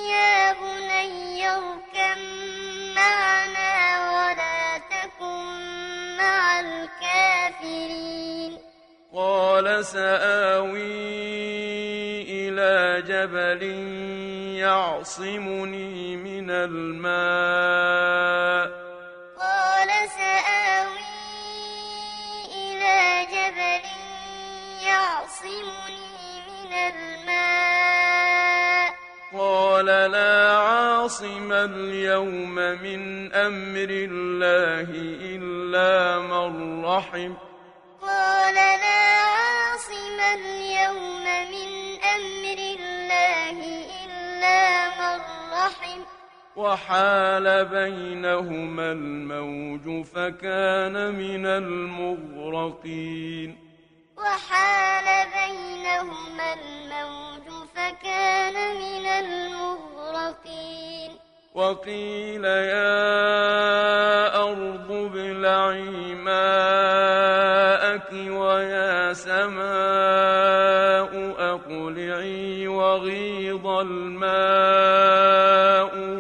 يا 0.10 0.54
بني 0.54 1.50
اركب 1.50 2.37
معنا 2.98 3.74
ولا 4.16 4.60
تكن 4.94 5.46
مع 6.18 6.60
الكافرين. 6.60 8.52
قال 9.14 9.86
سآوي 9.86 10.82
إلى 12.38 13.02
جبل 13.08 13.62
يعصمني 14.60 16.16
من 16.18 16.50
الماء. 16.52 17.88
قال 19.40 19.90
سآوي 20.20 21.14
إلى 22.56 23.00
جبل 23.36 23.84
يعصمني 24.88 26.02
من 26.48 26.72
الماء. 26.74 28.47
قال 29.34 29.86
لا 29.86 30.58
عاصم 30.58 31.52
اليوم 31.52 32.56
من 32.56 33.34
أمر 33.34 33.90
الله 33.90 34.88
إلا 35.36 36.20
من 36.20 36.86
رحم. 36.86 37.34
قال 38.02 38.56
لا 38.56 39.22
عاصم 39.38 40.20
اليوم 40.34 41.24
من 41.52 41.70
أمر 42.16 42.60
الله 42.80 43.58
إلا 44.06 44.88
من 45.00 45.20
رحم. 45.54 46.00
وحال 46.56 47.66
بينهما 47.66 48.92
الموج 48.92 50.06
فكان 50.06 51.16
من 51.16 51.46
المغرقين. 51.46 52.88
وحال 54.18 55.06
بينهما 55.38 56.48
الموج 56.54 57.48
فكان 57.76 58.56
من 58.76 59.06
المغرقين. 59.06 61.12
وقيل 61.54 62.46
يا 62.46 64.42
أرض 64.42 64.92
ابلعي 64.92 66.16
ماءك 66.16 68.12
ويا 68.14 69.14
سماء 69.14 71.12
أقلعي 71.54 72.68
وغيض 72.68 73.68
الماء 73.68 74.28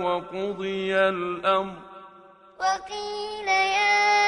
وقضي 0.05 0.95
الأمر. 0.95 1.73
وقيل 2.59 3.47
يا 3.47 4.26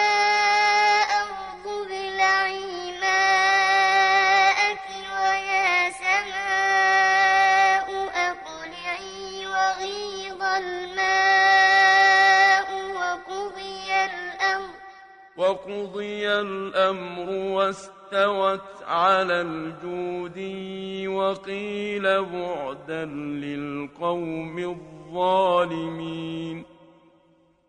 وقضي 15.69 16.27
الأمر 16.27 17.29
واستوت 17.29 18.83
على 18.87 19.41
الجودي 19.41 21.07
وقيل 21.07 22.23
بعدا 22.23 23.05
للقوم 23.05 24.57
الظالمين. 24.57 26.65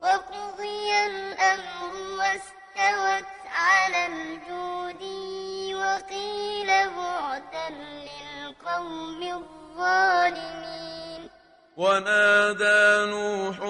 وقضي 0.03 1.07
الأمر 1.07 1.93
واستوت 2.19 3.29
على 3.53 4.07
الجودي 4.07 5.75
وقيل 5.75 6.67
بعدا 6.97 7.69
للقوم 7.71 9.23
الظالمين. 9.23 11.31
ونادى 11.77 13.11
نوح 13.11 13.61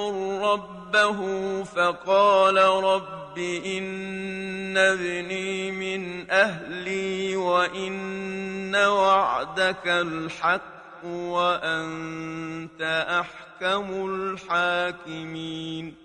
ربه 0.51 1.19
فقال 1.65 2.57
رب 2.85 3.30
إن 3.39 4.77
ابني 4.77 5.71
من 5.71 6.31
أهلي 6.31 7.37
وإن 7.37 8.77
وعدك 8.77 9.87
الحق 9.87 11.05
وأنت 11.05 12.83
أحكم 13.21 13.87
الحاكمين 14.07 15.97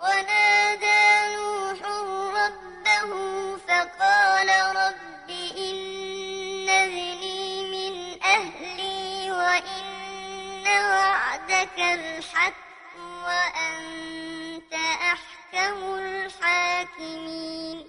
ونادى 0.00 1.34
نوح 1.36 1.78
ربه 2.40 3.10
فقال 3.56 4.48
رب 4.76 5.30
إن 5.58 6.68
ابني 6.68 7.64
من 7.74 8.22
أهلي 8.22 9.30
وإن 9.30 10.66
وعدك 10.66 11.78
الحق 11.78 12.54
وأنت 13.26 14.74
أحكم 15.12 15.43
الحاكمين 16.24 17.84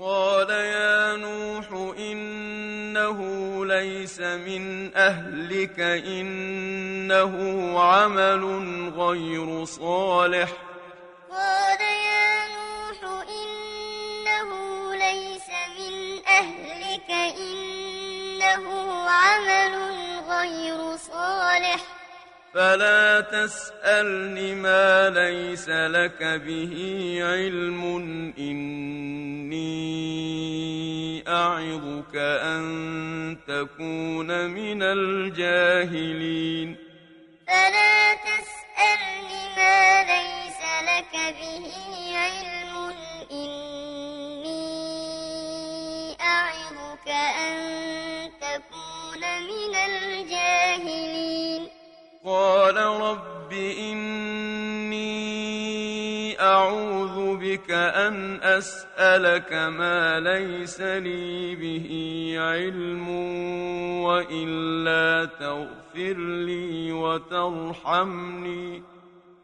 قال 0.00 0.50
يا 0.50 1.16
نوح 1.16 1.96
إنه 1.98 3.18
ليس 3.66 4.20
من 4.20 4.94
أهلك 4.96 5.80
إنه 5.80 7.34
عمل 7.80 8.44
غير 8.96 9.64
صالح. 9.64 10.50
قال 11.30 11.80
يا 11.80 12.46
نوح 12.56 12.98
إنه 13.28 14.50
ليس 14.94 15.48
من 15.78 16.26
أهلك 16.26 17.10
إنه 17.38 18.64
عمل 19.10 19.74
غير 20.28 20.96
صالح. 20.96 21.97
فلا 22.54 23.20
تسألني 23.20 24.54
ما 24.54 25.10
ليس 25.10 25.68
لك 25.68 26.22
به 26.22 26.74
علم. 27.22 27.82
إني 28.38 29.68
أعظك 31.28 32.16
أن 32.16 33.36
تكون 33.48 34.46
من 34.46 34.82
الجاهلين. 34.82 36.76
فلا 37.46 38.14
تسألني 38.14 39.42
ما 39.56 40.02
ليس 40.02 40.60
لك 40.90 41.12
به 41.40 41.66
علم. 42.16 42.74
إني 43.32 44.66
أعظك 46.20 47.08
أن 47.48 47.56
تكون 48.40 49.22
من 49.42 49.74
الجاهلين. 49.74 51.62
قال 52.24 52.76
رب 52.76 53.52
إني 53.52 55.08
أعوذ 56.40 57.36
بك 57.36 57.70
أن 57.70 58.42
أسألك 58.42 59.52
ما 59.52 60.20
ليس 60.20 60.80
لي 60.80 61.54
به 61.54 61.88
علم 62.38 63.08
وإلا 64.02 65.24
تغفر 65.40 66.16
لي 66.46 66.92
وترحمني. 66.92 68.82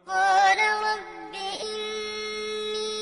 قال 0.06 0.58
رب 0.58 1.34
إني 1.62 2.94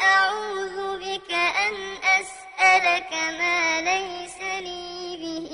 أعوذ 0.00 0.98
بك 1.00 1.32
أن 1.32 1.74
أسألك 2.20 3.12
ما 3.12 3.80
ليس 3.80 4.38
لي 4.40 5.16
به 5.22 5.50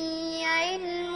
علم 0.47 1.15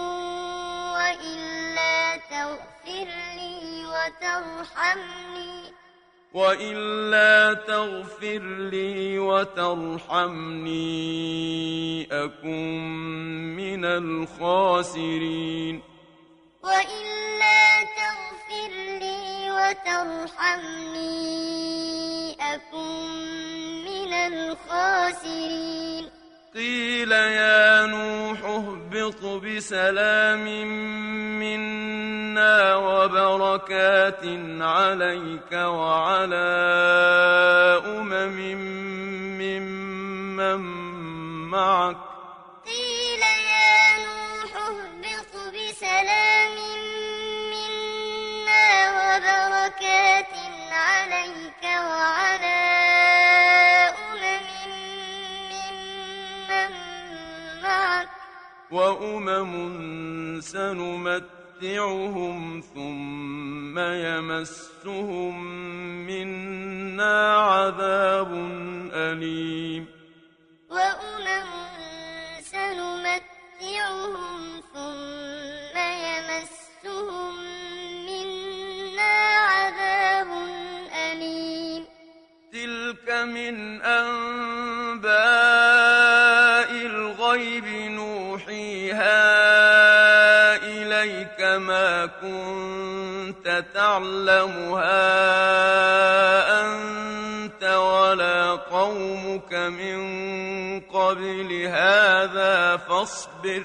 وإلا 1.12 2.16
تغفر 2.16 3.08
لي 3.36 3.84
وترحمني. 3.86 5.72
وإلا 6.34 7.54
تغفر 7.54 8.68
لي 8.70 9.18
وترحمني. 9.18 10.72
أكن 12.12 12.78
من 13.56 13.84
الخاسرين. 13.84 15.82
وإلا 16.64 17.82
تغفر 17.82 18.70
لي 18.98 19.50
وترحمني. 19.50 20.62
أكن 22.54 23.08
من 23.84 24.12
الخاسرين. 24.12 26.10
قيل 26.54 27.12
يا 27.12 27.86
نوح 27.86 28.40
اهبط 29.02 29.42
بسلام 29.42 30.44
منا 31.38 32.76
وبركات 32.76 34.24
عليك 34.60 35.52
وعلى 35.52 36.48
أمم 37.86 38.38
ممن 39.38 40.60
معك. 41.50 42.11
وأمم 58.72 60.40
سنمتعهم 60.40 62.00
ثم 62.74 63.78
يمسهم 63.78 65.44
منا 66.06 67.36
عذاب 67.36 68.32
أليم 68.92 69.86
وأمم 70.70 71.50
سنمتعهم 72.40 73.20
ثم 74.72 75.76
يمسهم 75.78 77.34
منا 78.06 79.14
عذاب 79.52 80.30
أليم 80.94 81.84
تلك 82.52 83.08
من 83.10 83.82
أنباء 83.82 84.71
كنت 92.06 93.64
تعلمها 93.74 95.02
أنت 96.60 97.64
ولا 97.64 98.50
قومك 98.52 99.54
من 99.54 100.00
قبل 100.80 101.66
هذا 101.66 102.76
فاصبر 102.76 103.64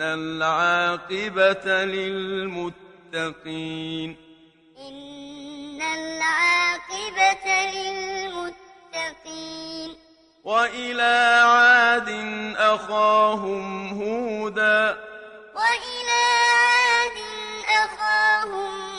إن 0.00 0.06
العاقبة 0.06 1.84
للمتقين 3.14 3.36
إن 4.88 5.82
العاقبة 5.82 7.46
للمتقين 7.74 9.30
وإلى 10.44 11.42
عاد 11.44 12.08
أخاهم 12.56 13.88
هودا 14.02 14.98
وإلى 15.54 16.22
عاد 16.56 17.18
أخاهم 17.84 18.89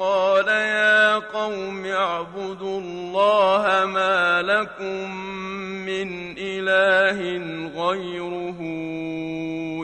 قال 0.00 0.48
يا 0.48 1.18
قوم 1.18 1.86
اعبدوا 1.86 2.80
الله 2.80 3.86
ما 3.86 4.42
لكم 4.42 5.14
من 5.86 6.34
إله 6.38 7.20
غيره 7.76 8.60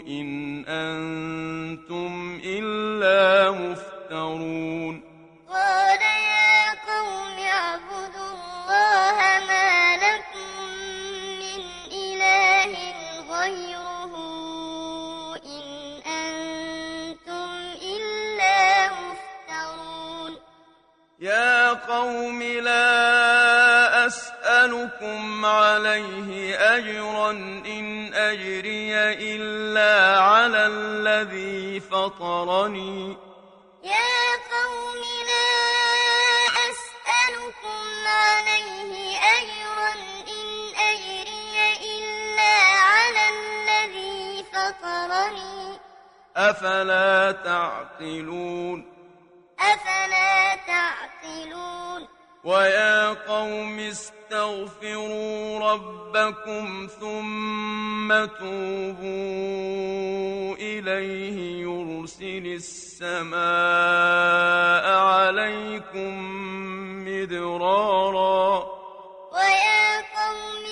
إن 0.08 0.64
أنتم 0.68 2.40
إلا 2.44 3.50
مفترون 3.50 5.05
قوم 21.96 22.42
لا 22.42 24.06
أسألكم 24.06 25.44
عليه 25.44 26.58
أجرا 26.76 27.30
إن 27.76 28.14
أجري 28.14 28.94
إلا 29.32 30.20
على 30.20 30.66
الذي 30.66 31.80
فطرني. 31.80 33.16
يا 33.84 34.22
قوم 34.52 35.02
لا 35.30 35.52
أسألكم 36.70 37.86
عليه 38.06 38.92
أجرا 39.38 39.92
إن 40.36 40.48
أجري 40.90 41.56
إلا 41.94 42.54
على 42.92 43.24
الذي 43.36 44.44
فطرني. 44.52 45.78
أفلا 46.36 47.32
تعقلون؟ 47.32 48.95
أفلا 49.60 50.56
تعقلون؟ 50.66 52.08
ويا 52.44 53.08
قوم 53.08 53.78
استغفروا 53.78 55.58
ربكم 55.72 56.88
ثم 57.00 58.08
توبوا 58.24 59.06
إليه 60.56 61.62
يرسل 61.62 62.46
السماء 62.46 63.36
عليكم 64.98 66.12
مدرارا. 67.08 68.66
ويا 69.32 70.00
قوم 70.16 70.64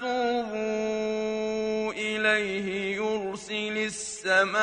توبوا 0.00 1.92
إليه 1.92 2.96
يرسل 2.96 3.76
السماء 3.78 4.56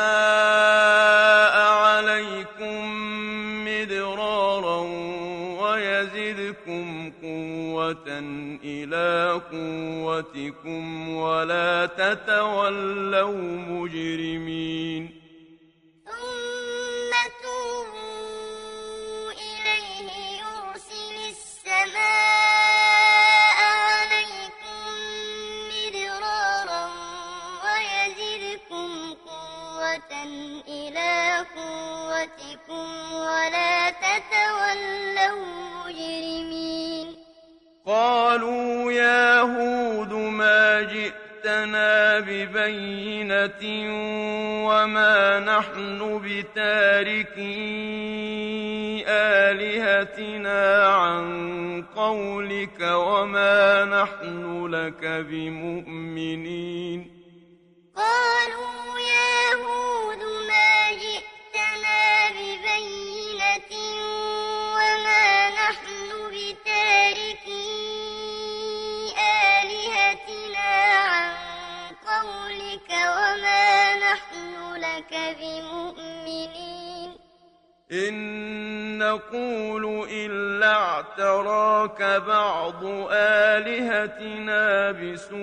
عليكم 1.71 2.79
مدرارا 3.65 4.79
ويزدكم 5.61 7.11
قوة 7.23 8.09
إلى 8.63 9.41
قوتكم 9.51 10.83
ولا 11.15 11.85
تتولوا 11.85 13.57
مجرمين. 13.69 15.03
ثم 16.05 17.11
توبوا 17.43 19.31
إليه 19.31 20.09
يرسل 20.43 21.15
السماء 21.29 22.82
قوتكم 32.73 33.13
ولا 33.13 33.89
تتولوا 33.89 35.45
مجرمين 35.85 37.15
قالوا 37.85 38.91
يا 38.91 39.39
هود 39.41 40.13
ما 40.13 40.81
جئتنا 40.81 42.19
ببينة 42.19 43.63
وما 44.67 45.39
نحن 45.39 46.21
بتاركي 46.23 47.43
آلهتنا 49.07 50.87
عن 50.87 51.83
قولك 51.95 52.81
وما 52.81 53.85
نحن 53.85 54.65
لك 54.65 55.05
بمؤمنين 55.29 57.11
قالوا 57.95 58.99
يا 58.99 59.53
هود 59.55 60.17
ما 60.47 60.91
جئتنا 60.91 61.32
ببينة 62.73 63.71
وما 64.73 65.49
نحن 65.49 66.09
بتاركي 66.29 67.73
آلهتنا 69.53 70.71
عن 71.03 71.33
قولك 72.07 72.89
وما 72.89 73.95
نحن 73.95 74.73
لك 74.75 75.13
بمؤمنين 75.39 77.09
إن 77.91 78.97
نقول 78.97 80.07
إلا 80.09 80.73
اعتراك 80.75 82.01
بعض 82.27 82.83
آلهتنا 83.11 84.91
بسوء 84.91 85.37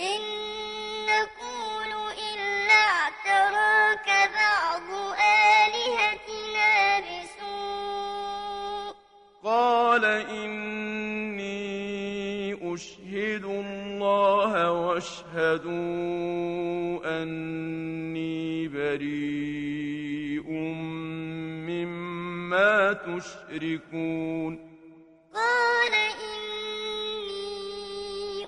إن 0.00 0.47
قال 9.48 10.04
إني 10.04 11.48
أشهد 12.74 13.44
الله 13.44 14.72
واشهدوا 14.72 15.72
أني 17.22 18.68
بريء 18.68 20.48
مما 21.68 22.92
تشركون. 22.92 24.52
قال 25.34 25.94
إني 26.28 27.56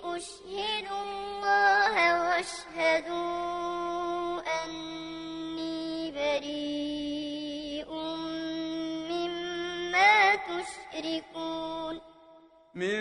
أشهد 0.04 0.86
الله 1.04 1.94
واشهدوا 2.20 3.59
تشركون 11.00 12.00
من 12.74 13.00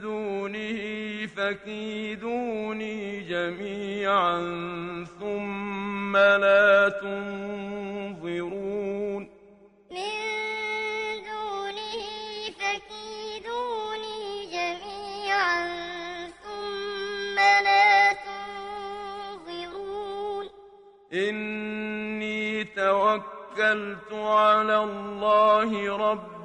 دونه 0.00 0.80
فكيدوني 1.26 3.20
جميعا 3.20 4.38
ثم 5.20 6.16
لا 6.16 6.88
تنظرون. 7.02 8.42
من 9.90 10.12
دونه 11.28 12.02
فكيدوني 12.60 14.20
جميعا 14.52 15.60
ثم 16.28 17.36
لا 17.64 18.12
تنظرون. 19.32 19.64
إني 21.12 22.64
توكلت 22.64 24.12
على 24.12 24.76
الله 24.84 25.96
ربي 25.96 26.41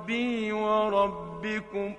وربكم. 0.53 1.95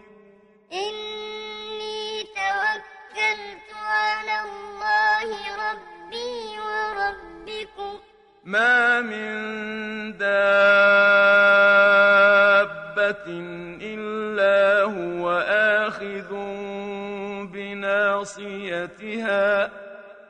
إني 0.73 2.23
توكلت 2.23 3.69
على 3.75 4.41
الله 4.41 5.29
ربي 5.71 6.59
وربكم. 6.59 7.93
ما 8.45 9.01
من 9.01 9.29
دابة 10.19 10.49
إلا 13.83 14.83
هو 14.83 15.31
آخذ 15.87 16.31
بناصيتها. 17.53 19.49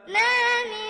ما 0.09 0.65
من 0.71 0.88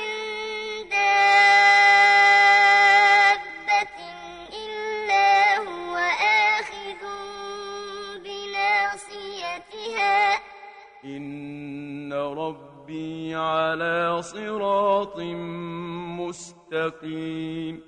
على 13.34 14.22
صراط 14.22 15.18
مستقيم. 16.18 17.82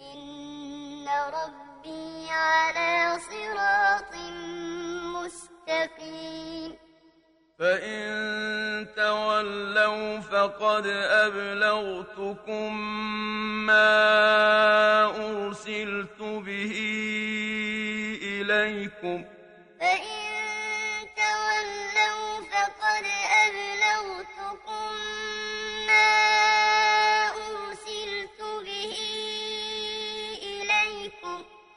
إن 0.00 1.06
ربي 1.08 2.30
على 2.30 3.18
صراط 3.18 4.14
مستقيم. 5.16 6.76
فإن 7.58 8.86
تولوا 8.96 10.20
فقد 10.20 10.86
أبلغتكم 11.26 12.80
ما 13.66 15.04
أرسلت 15.04 16.20
به 16.20 16.74
إليكم. 18.22 19.24
فإن 19.80 20.09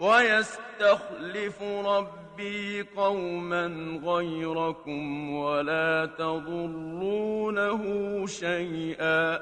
ويستخلف 0.04 1.62
ربي 1.62 2.82
قوما 2.82 3.66
غيركم 4.04 5.34
ولا 5.36 6.06
تضرونه 6.18 7.82
شيئا. 8.28 9.40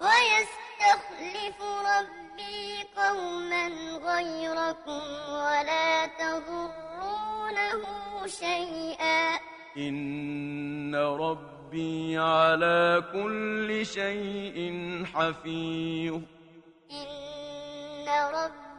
ويستخلف 0.00 1.58
ربي 1.90 2.62
قوما 2.96 3.66
غيركم 4.06 5.02
ولا 5.30 6.06
تضرونه 6.06 7.82
شيئا. 8.26 9.38
إن 9.76 10.94
ربي 10.94 12.18
على 12.18 13.04
كل 13.12 13.86
شيء 13.86 14.58
حفيظ. 15.14 16.20
إن 16.90 18.08
ربي 18.34 18.67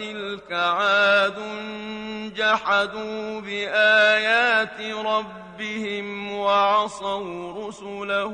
وتلك 0.00 0.52
عاد 0.52 1.38
جحدوا 2.36 3.40
بآيات 3.40 4.80
ربهم 4.80 6.32
وعصوا 6.32 7.68
رسله 7.68 8.26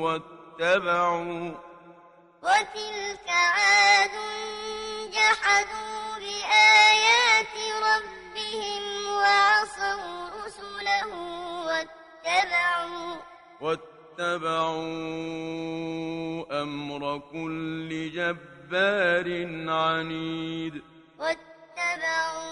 واتبعوا 0.00 1.50
وتلك 2.42 3.28
عاد 3.28 4.10
جحدوا 5.12 6.18
بآيات 6.18 7.56
ربهم 7.82 8.82
وعصوا 9.16 10.28
رسله 10.44 11.06
واتبعوا 11.66 13.16
واتبعوا 13.60 14.82
أمر 16.62 17.20
كل 17.32 18.10
جبار 18.14 19.28
عنيد 19.70 20.91
واتبعوا 21.22 22.42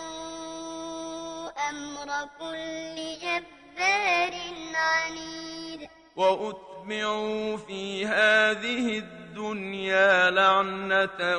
أمر 1.68 2.08
كل 2.38 2.96
جبار 3.22 4.34
عنيد. 4.74 5.80
وأتبعوا 6.16 7.56
في 7.56 8.06
هذه 8.06 8.98
الدنيا 8.98 10.30
لعنة 10.30 11.38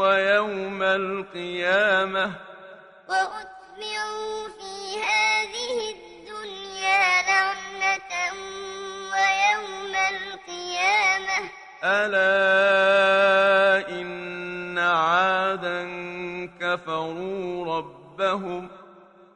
ويوم 0.00 0.82
القيامة. 0.82 2.32
وأتبعوا 3.08 4.48
في 4.48 5.02
هذه 5.02 5.90
الدنيا 5.94 7.22
لعنة 7.28 8.12
ويوم 9.12 9.94
القيامة. 9.94 11.40
ألا 11.84 12.40
إن 14.00 14.78
عادا 14.78 15.84
كفروا 16.60 17.76
ربهم 17.76 18.68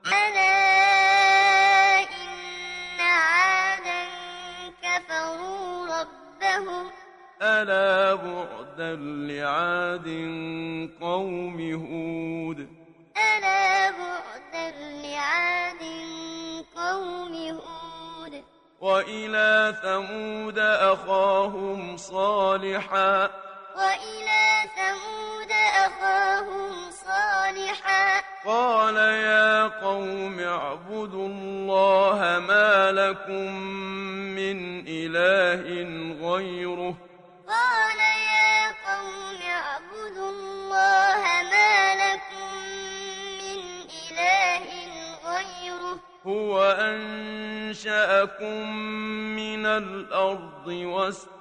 ألا 0.07 0.53
إن 2.01 3.01
عادا 3.01 4.05
كفروا 4.83 5.87
ربهم 5.87 6.91
ألا 7.43 8.15
بعدا 8.15 8.97
لعاد 8.97 10.09
قوم 11.01 11.61
هود 11.61 12.69
ألا 13.17 13.91
بعدا 13.91 14.71
لعاد 15.03 15.83
قوم 16.77 17.35
هود 17.35 17.92
وإلى 18.83 19.75
ثمود 19.83 20.59
أخاهم 20.59 21.97
صالحا. 21.97 23.31
وإلى 23.77 24.45
ثمود 24.77 25.53
أخاهم 25.87 26.91
صالحا. 26.91 28.23
قال 28.47 28.97
يا 28.97 29.69
قوم 29.69 30.41
اعبدوا 30.41 31.29
الله 31.29 32.39
ما 32.49 32.93
لكم 32.93 33.53
من 34.35 34.85
إله 34.89 35.65
غيره. 36.29 36.95
قال 37.49 38.01
يا 38.35 38.67
قوم 38.91 39.43
اعبدوا 39.43 40.31
الله 40.31 41.23
ما 41.53 41.95
لكم 42.03 42.51
من 43.43 43.61
إله 44.11 44.67
غيره. 45.25 46.12
هو 46.27 46.63
أنشأكم 46.81 48.77
من 49.37 49.67
الأرض 49.67 50.67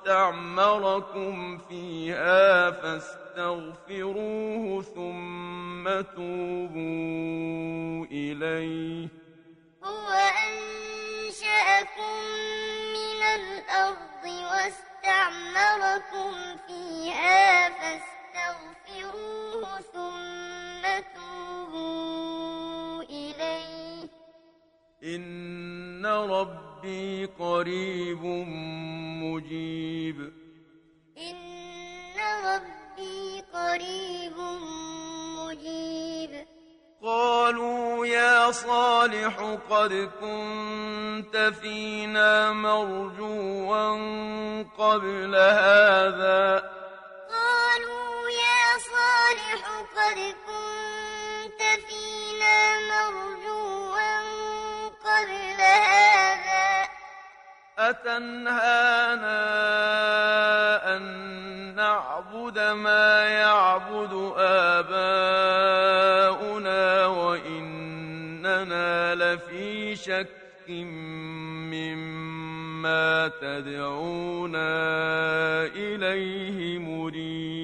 واستعمركم 0.05 1.57
فيها 1.57 2.71
فاستغفروه 2.71 4.81
ثم 4.81 5.83
توبوا 6.15 8.05
إليه. 8.11 9.07
هو 9.83 10.09
أنشأكم 10.47 12.15
من 12.97 13.21
الأرض 13.23 14.25
واستعمركم 14.25 16.31
فيها 16.67 17.69
فاستغفروه 17.69 19.81
ثم 19.93 20.40
إن 25.03 26.05
ربي 26.05 27.25
قريب 27.25 28.25
مجيب. 29.23 30.31
إن 31.17 31.35
ربي 32.45 33.43
قريب 33.53 34.33
مجيب. 35.37 36.45
قالوا 37.03 38.05
يا 38.05 38.51
صالح 38.51 39.57
قد 39.69 40.09
كنت 40.21 41.53
فينا 41.61 42.51
مرجوا 42.51 44.63
قبل 44.63 45.35
هذا. 45.35 46.80
أتنهانا 57.79 59.31
أن 60.97 61.03
نعبد 61.75 62.59
ما 62.59 63.23
يعبد 63.23 64.33
آباؤنا 64.37 65.45
وإننا 67.05 68.81
لفي 69.15 69.95
شك 69.95 70.27
مما 71.71 73.27
تدعونا 73.41 74.71
إليه 75.65 76.79
مريب. 76.79 77.60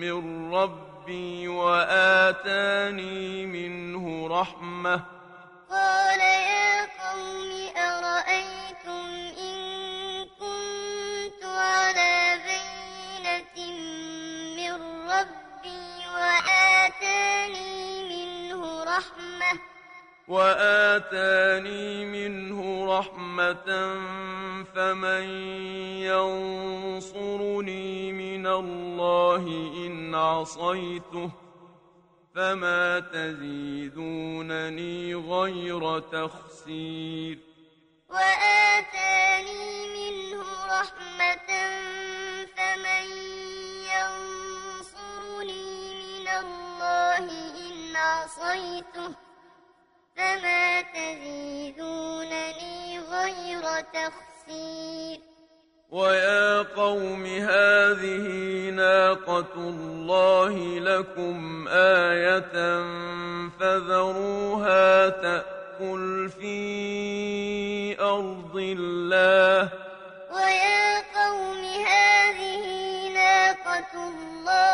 من 0.00 0.52
ربي 0.54 1.48
وآتاني 1.48 3.46
منه 3.46 4.28
رحمة 4.40 5.17
وآتاني 20.28 22.04
منه 22.04 22.84
رحمة 22.98 23.94
فمن 24.74 25.22
ينصرني 26.04 28.12
من 28.12 28.46
الله 28.46 29.42
إن 29.86 30.14
عصيته 30.14 31.30
فما 32.34 33.00
تزيدونني 33.00 33.44
غير 35.14 35.98
تخسير 35.98 37.38
وآتاني 38.10 39.68
منه 39.96 40.42
رحمة 40.80 41.50
فمن 42.56 43.04
ينصرني 43.96 45.68
من 45.94 46.28
الله 46.28 47.24
إن 47.68 47.96
عصيته 47.96 49.27
فما 50.18 50.82
تزيدونني 50.94 52.38
غير 52.98 53.62
تخسير 53.80 55.20
ويا 55.90 56.62
قوم 56.62 57.26
هذه 57.26 58.26
ناقة 58.70 59.54
الله 59.56 60.78
لكم 60.78 61.68
آية 61.68 62.82
فذروها 63.60 65.08
تأكل 65.08 66.30
في 66.40 68.00
أرض 68.00 68.56
الله 68.56 69.68
ويا 70.30 70.98
قوم 71.14 71.64
هذه 71.86 72.64
ناقة 73.14 73.92
الله 73.94 74.67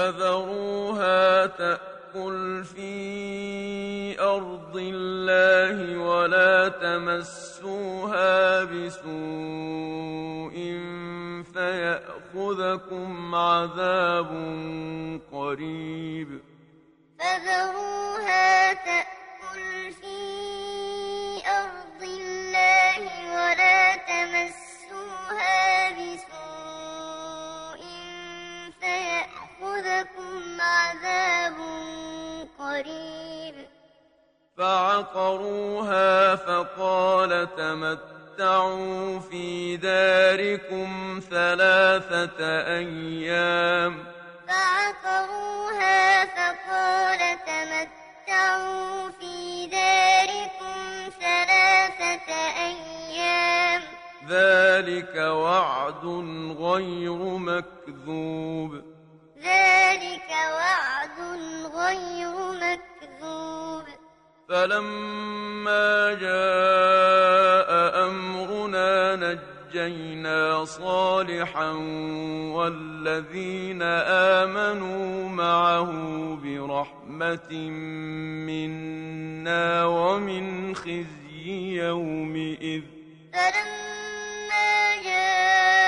فذروها 0.00 1.46
تأكل 1.46 2.64
في 2.64 4.20
أرض 4.20 4.76
الله 4.76 5.98
ولا 5.98 6.68
تمسوها 6.68 8.64
بسوء 8.64 10.56
فيأخذكم 11.54 13.34
عذاب 13.34 14.30
قريب. 15.32 16.40
فذروها 17.18 18.72
تأكل 18.72 19.19
فيأخذكم 30.00 30.60
عذاب 30.60 31.54
قريب. 32.58 33.54
فعقروها 34.58 36.36
فقال 36.36 37.48
تمتعوا 37.56 39.18
في 39.18 39.76
داركم 39.76 41.20
ثلاثة 41.30 42.66
أيام. 42.66 44.04
فعقروها 44.48 46.24
فقال 46.24 47.18
تمتعوا 47.46 49.10
في 49.20 49.66
داركم 49.66 51.10
ثلاثة 51.20 52.32
أيام. 52.56 53.82
ذلك 54.28 55.16
وعد 55.16 56.04
غير 56.60 57.18
مكذوب. 57.38 58.89
ذلك 59.50 60.30
وعد 60.56 61.18
غير 61.74 62.34
مكذوب. 62.62 63.86
فلما 64.48 65.90
جاء 66.14 67.70
أمرنا 68.08 68.92
نجينا 69.16 70.64
صالحا 70.64 71.70
والذين 72.56 73.82
آمنوا 74.42 75.28
معه 75.28 75.90
برحمة 76.42 77.52
منا 78.48 79.84
ومن 79.84 80.74
خزي 80.74 81.46
يومئذ. 81.82 82.82
فلما 83.32 84.72
جاء 85.04 85.79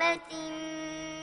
برحمة 0.00 0.50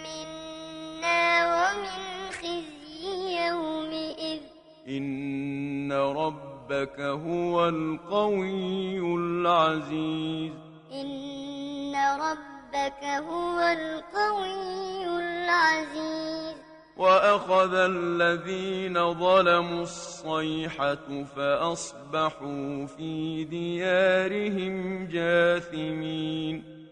منا 0.04 1.46
ومن 1.54 2.32
خزي 2.32 3.46
يومئذ. 3.46 4.42
إن 4.88 5.92
ربك 5.92 7.00
هو 7.00 7.68
القوي 7.68 9.00
العزيز. 9.00 10.52
إن 10.94 11.96
ربك 11.96 13.04
هو 13.04 13.60
القوي 13.60 15.06
العزيز. 15.06 16.56
وأخذ 16.98 17.74
الذين 17.74 19.14
ظلموا 19.14 19.84
الصيحة 19.84 21.24
فأصبحوا 21.36 22.86
في 22.86 23.44
ديارهم 23.44 25.08
جاثمين. 25.08 26.83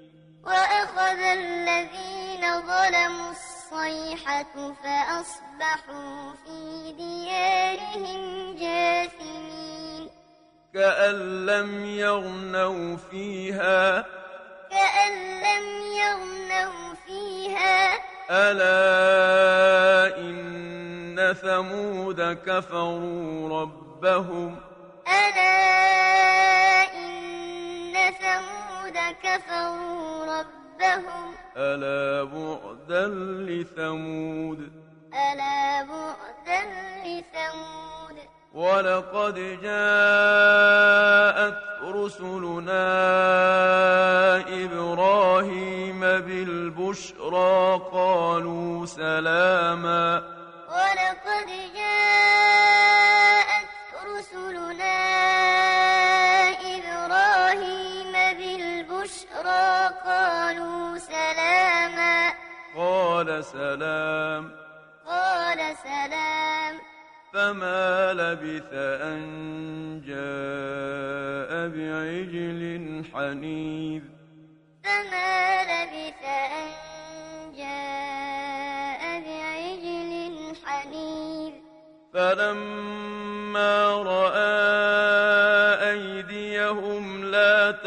وأخذ 0.44 1.20
الذين 1.20 2.62
ظلموا 2.62 3.32
الصيحة 3.32 4.74
فأصبحوا 4.84 6.34
في 6.46 6.94
ديارهم 6.98 8.56
جاثمين. 8.56 10.10
كأن 10.74 11.46
لم 11.46 11.86
يغنوا 11.86 12.98
فيها. 13.12 14.06
كأن 14.72 15.14
لم 15.42 15.66
يغنوا 15.98 16.94
فيها. 17.06 18.00
ألا 18.30 20.18
إن 20.18 21.34
ثمود 21.42 22.38
كفروا 22.46 23.62
ربهم. 23.62 24.60
ألا 25.08 26.84
إن 26.94 27.94
ثمود 27.94 28.71
كفروا 28.98 30.26
ربهم. 30.26 31.34
ألا 31.58 32.24
بعدا 32.24 33.08
لثمود. 33.48 34.72
ألا 35.14 35.84
بعدا 35.84 36.62
لثمود. 37.06 38.18
ولقد 38.54 39.36
جاءت 39.64 41.58
رسلنا 41.96 42.84
إبراهيم 44.64 46.00
بالبشرى. 46.00 47.82
قالوا 47.92 48.86
سلاما. 48.86 50.24
ولقد 50.68 51.71
قال 63.22 63.46
سلام. 63.46 64.52
قال 65.08 65.58
سلام. 65.58 66.80
فما 67.34 68.14
لبث 68.14 68.74
أن 68.74 69.22
جاء 70.08 71.68
بعجل 71.68 73.04
حنيذ. 73.14 74.02
فما 74.84 75.62
لبث 75.64 76.24
أن 76.26 76.70
جاء 77.58 79.22
بعجل 79.22 80.56
حنيذ. 80.66 81.52
فلما 82.14 84.04
رأى 84.04 84.91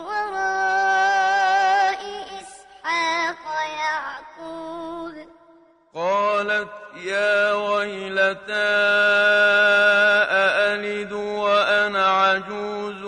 وراء 0.04 2.02
إسحاق 2.40 3.44
يعقوب. 3.78 5.16
قالت 5.94 6.74
يا 6.96 7.52
ويلتى 7.52 8.76
أألد 10.44 11.12
وأنا 11.12 12.06
عجوز 12.06 13.02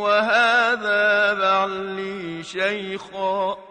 وهذا 0.00 1.32
بعلي 1.34 2.42
شيخا؟ 2.42 3.61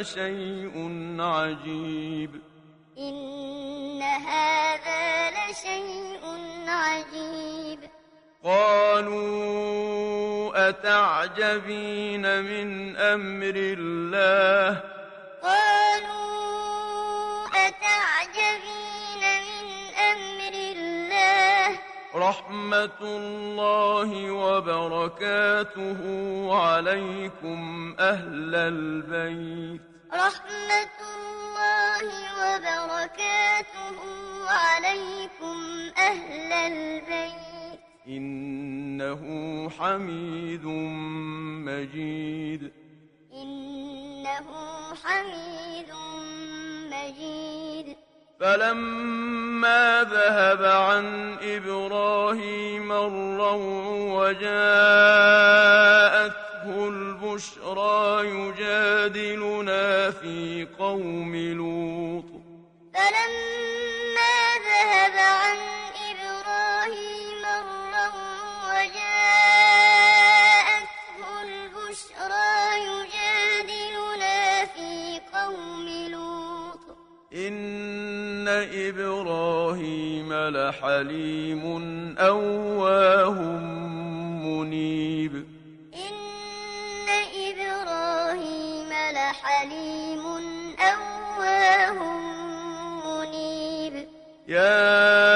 لشيء 0.00 0.72
عجيب. 1.20 2.30
إن 2.98 4.02
هذا 4.02 5.30
لشيء 5.30 6.20
عجيب. 6.68 7.78
قالوا 8.44 9.58
أتعجبين 10.68 12.42
من 12.42 12.96
أمر 12.96 13.54
الله؟ 13.56 14.95
رحمة 22.26 23.00
الله 23.02 24.30
وبركاته 24.30 26.00
عليكم 26.64 27.94
أهل 27.98 28.54
البيت. 28.54 29.80
رحمة 30.12 30.96
الله 31.16 32.02
وبركاته 32.40 33.98
عليكم 34.48 35.58
أهل 35.98 36.52
البيت. 36.52 37.80
إنه 38.08 39.22
حميد 39.78 40.64
مجيد. 41.68 42.72
إنه 43.32 44.46
حميد 45.04 45.90
مجيد. 46.90 47.65
فلما 48.40 50.06
ذهب 50.12 50.64
عن 50.64 51.36
إبراهيم 51.42 52.92
الروع 52.92 53.54
وجاءته 54.20 54.66
البشرى 56.88 58.26
يجادلنا 58.26 60.10
في 60.10 60.66
قوم 60.78 61.36
لوط. 61.36 62.24
فلما 62.94 63.55
لحليم 80.50 81.64
أواه 82.18 83.40
منيب. 84.44 85.34
إن 85.94 87.08
إبراهيم 87.48 88.88
لحليم 89.12 90.24
أواه 90.80 91.98
منيب. 93.06 94.06
يا 94.48 95.35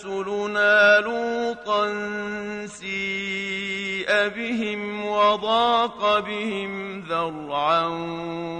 رسلنا 0.00 1.00
لوطا 1.00 1.86
سيء 2.66 4.28
بهم 4.28 5.06
وضاق 5.06 6.18
بهم 6.18 7.00
ذرعا 7.00 7.86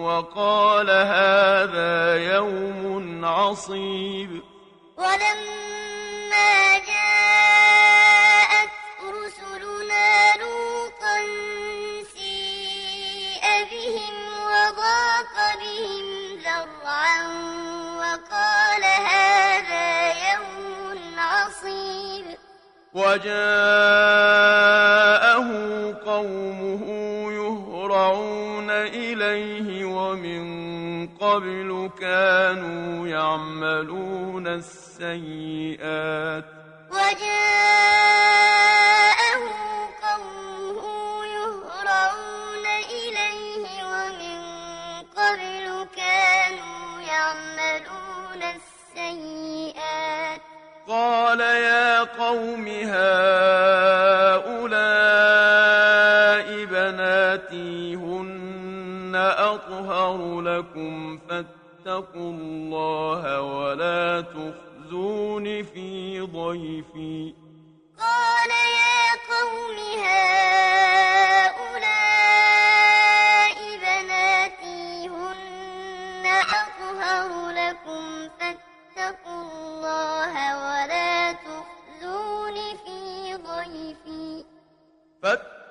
وقال 0.04 0.90
هذا 0.90 2.16
يوم 2.34 3.24
عصيب. 3.24 4.42
ولما 4.98 6.78
جاءت 6.78 8.70
رسلنا 9.02 10.36
لوطا 10.36 11.18
سيء 12.14 13.44
بهم 13.72 14.14
وضاق 14.44 15.34
بهم 15.60 16.06
ذرعا 16.44 17.18
وقال 17.98 18.59
وجاءه 22.94 23.30
قومه 26.06 26.82
يهرعون 27.32 28.70
إليه 28.70 29.84
ومن 29.84 31.08
قبل 31.08 31.90
كانوا 32.00 33.08
يعملون 33.08 34.46
السيئات. 34.46 36.44
وجاءه 36.90 38.39
قوم 52.30 52.66
هؤلاء 52.68 53.08
بناتي 56.64 57.94
هن 57.94 59.12
أطهر 59.38 60.40
لكم 60.40 61.18
فاتقوا 61.28 62.30
الله 62.32 63.40
ولا 63.40 64.20
تخزون 64.20 65.62
في 65.62 66.20
ضيفي. 66.20 67.34
قال 67.98 68.50
يا 68.80 69.02
قوم 69.30 69.78
هؤلاء 70.04 70.79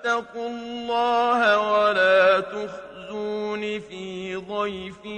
فاتقوا 0.04 0.48
الله 0.48 1.60
ولا 1.60 2.40
تخزون 2.40 3.80
في 3.80 4.36
ضيفي 4.36 5.10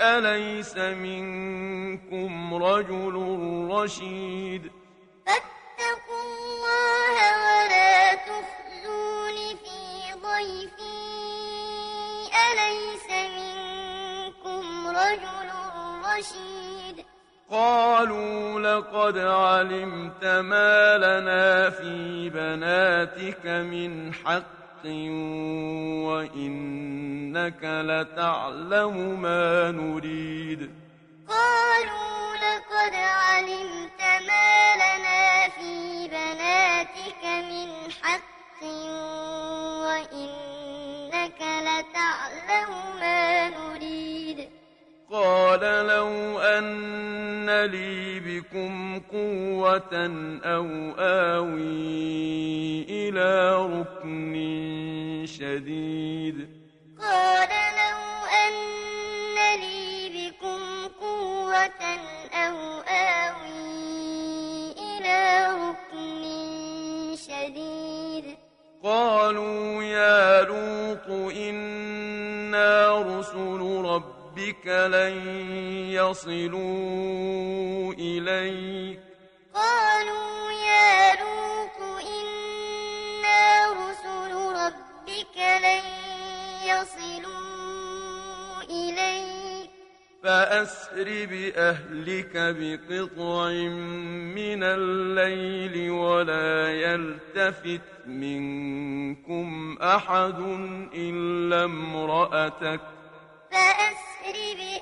أليس 0.00 0.76
منكم 0.76 2.54
رجل 2.54 3.16
رشيد؟ 3.70 4.72
فاتقوا 5.26 6.22
الله 6.22 7.16
ولا 7.44 8.14
تخزون 8.14 9.36
في 9.64 9.80
ضيفي 10.22 11.00
أليس 12.52 13.06
منكم 13.36 14.64
رجل 14.88 15.48
رشيد؟ 16.04 16.89
قالوا 17.50 18.60
لقد 18.60 19.18
علمت 19.18 20.24
ما 20.24 20.98
لنا 20.98 21.70
في 21.70 22.30
بناتك 22.30 23.46
من 23.46 24.14
حق 24.14 24.84
وإنك 26.06 27.62
لتعلم 27.62 29.20
ما 29.20 29.70
نريد. 29.70 30.70
قالوا 31.28 32.36
لقد 32.46 32.94
علمت 32.94 34.00
ما 34.00 34.76
لنا 34.76 35.48
في 35.48 36.08
بناتك 36.08 37.24
من 37.50 37.70
حق 38.02 38.62
وإنك 39.86 41.40
لتعلم 41.40 42.70
ما 43.00 43.48
نريد. 43.48 44.59
قال 45.10 45.60
لو 45.86 46.38
أن 46.38 47.64
لي 47.66 48.20
بكم 48.20 49.00
قوة 49.12 49.92
أو 50.44 50.66
آوي 50.98 52.82
إلى 52.82 53.54
ركن 53.66 54.34
شديد. 55.26 56.48
قال 57.00 57.48
لو 57.80 58.00
أن 58.46 58.54
لي 59.60 60.10
بكم 60.14 60.62
قوة 61.00 61.82
أو 62.34 62.56
آوي 62.88 63.50
إلى 64.78 65.46
ركن 65.64 66.22
شديد. 67.16 68.36
قالوا 68.84 69.82
يا 69.82 70.42
لوط 70.42 71.34
إنا 71.36 72.98
رسل 73.02 73.60
ربك 74.40 74.66
لن 74.66 75.28
يصلوا 75.90 77.92
إليك. 77.92 79.00
قالوا 79.54 80.52
يا 80.52 81.14
لوط 81.14 82.00
إنا 82.00 83.72
رسل 83.72 84.34
ربك 84.34 85.36
لن 85.36 85.82
يصلوا 86.64 88.62
إليك. 88.62 89.70
فأسر 90.22 91.04
بأهلك 91.04 92.32
بقطع 92.34 93.48
من 94.36 94.62
الليل 94.62 95.90
ولا 95.90 96.70
يلتفت 96.70 97.80
منكم 98.06 99.78
أحد 99.82 100.38
إلا 100.94 101.64
امرأتك. 101.64 102.80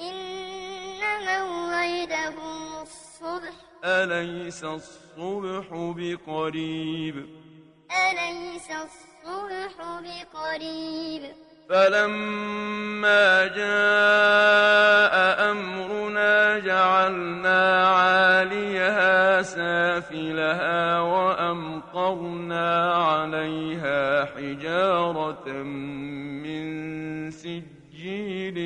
إن 0.00 1.00
موعدهم 1.26 2.82
الصبح. 2.82 3.52
أليس 3.84 4.64
الصبح 4.64 5.66
بقريب؟ 5.70 7.16
أليس 7.90 8.68
الصبح 8.70 9.74
بقريب؟ 9.78 11.22
فلما 11.68 13.46
جاء 13.46 15.14
أمرنا 15.50 16.58
جعلنا 16.58 17.86
عاليها 17.86 19.42
سافلها 19.42 21.00
وأمطرنا 21.00 22.94
عليها 22.94 24.24
حجارة 24.24 25.48
من 26.42 27.30
سجيل 28.00 28.58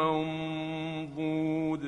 منضود. 0.00 1.82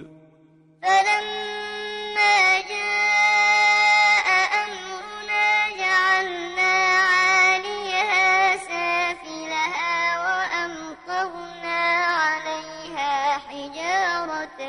فلما 0.82 2.38
جاء 2.72 4.28
أمرنا 4.64 5.48
جعلنا 5.80 6.72
عاليها 7.12 8.56
سافلها 8.56 9.96
وأمطرنا 10.24 11.80
عليها 12.24 13.38
حجارة 13.38 14.60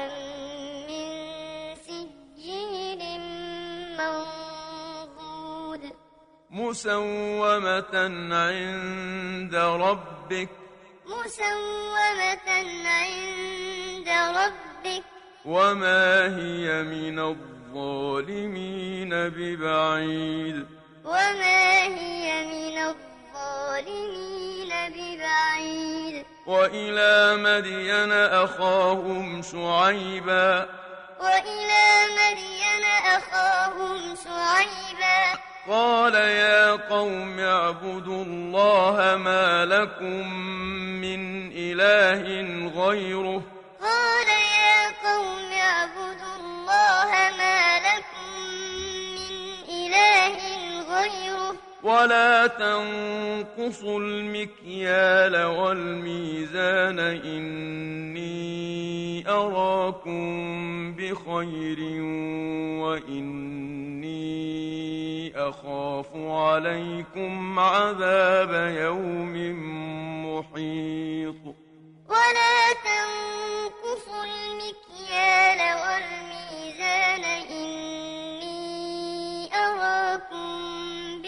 من 0.87 1.07
سجيل 1.87 3.01
منضود. 3.99 5.83
مسومة 6.51 7.95
عند 8.35 9.55
ربك 9.55 10.49
مسومة 11.27 12.47
عند 12.87 14.09
ربك. 14.09 15.03
وما 15.45 16.25
هي 16.25 16.83
من 16.83 17.19
الظالمين 17.19 19.09
ببعيد. 19.09 20.65
وما 21.05 21.83
هي 21.83 22.45
من 22.45 22.77
الظالمين 22.77 24.71
ببعيد. 24.95 26.25
وإلى 26.47 27.35
مدين 27.35 28.11
أخاهم 28.11 29.41
شعيبا. 29.41 30.69
وإلى 31.19 31.87
مدين 32.19 32.85
أخاهم 33.05 34.15
شعيبا. 34.15 35.39
قال 35.67 36.15
يا 36.15 36.71
قوم 36.71 37.39
اعبدوا 37.39 38.23
الله 38.23 39.17
ما 39.17 39.65
لكم 39.65 40.33
من 41.01 41.51
إله 41.51 42.23
غيره. 42.81 43.41
قال 43.81 44.27
يا 44.27 44.87
قوم 45.07 45.51
اعبدوا 45.51 46.35
الله 46.39 47.11
ما 47.37 47.79
لكم 47.79 48.29
من 49.15 49.33
إله 49.69 50.37
غيره. 50.95 51.55
ولا 51.87 52.47
تنقصوا 52.47 53.99
المكيال 53.99 55.45
والميزان 55.45 56.99
إني 56.99 58.27
أراكم 59.29 60.93
بخير 60.95 61.79
وإني 62.83 64.17
أخاف 65.49 66.07
عليكم 66.15 67.59
عذاب 67.59 68.73
يوم 68.77 69.33
محيط. 70.25 71.41
ولا 72.09 72.73
تنقصوا 72.87 74.23
المكيال 74.23 75.59
والميزان 75.81 77.23
إني 77.51 78.57
أراكم 79.55 80.86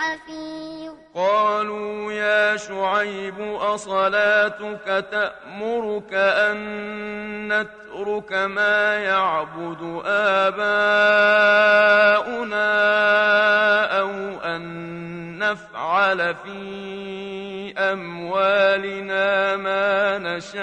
حفيظ. 0.00 0.92
قالوا 1.14 2.12
يا 2.12 2.56
شعيب 2.56 3.40
أصلاتك 3.60 5.06
تأمرك 5.10 6.14
أن 6.14 6.58
نترك 7.48 8.32
ما 8.32 8.94
يعبد 8.94 10.02
آباؤنا 10.06 10.70
أو 14.00 14.10
أن 14.44 14.62
نفعل 15.38 16.34
في 16.34 17.74
أموالنا 17.78 19.56
ما 19.56 20.18
نشاء. 20.18 20.60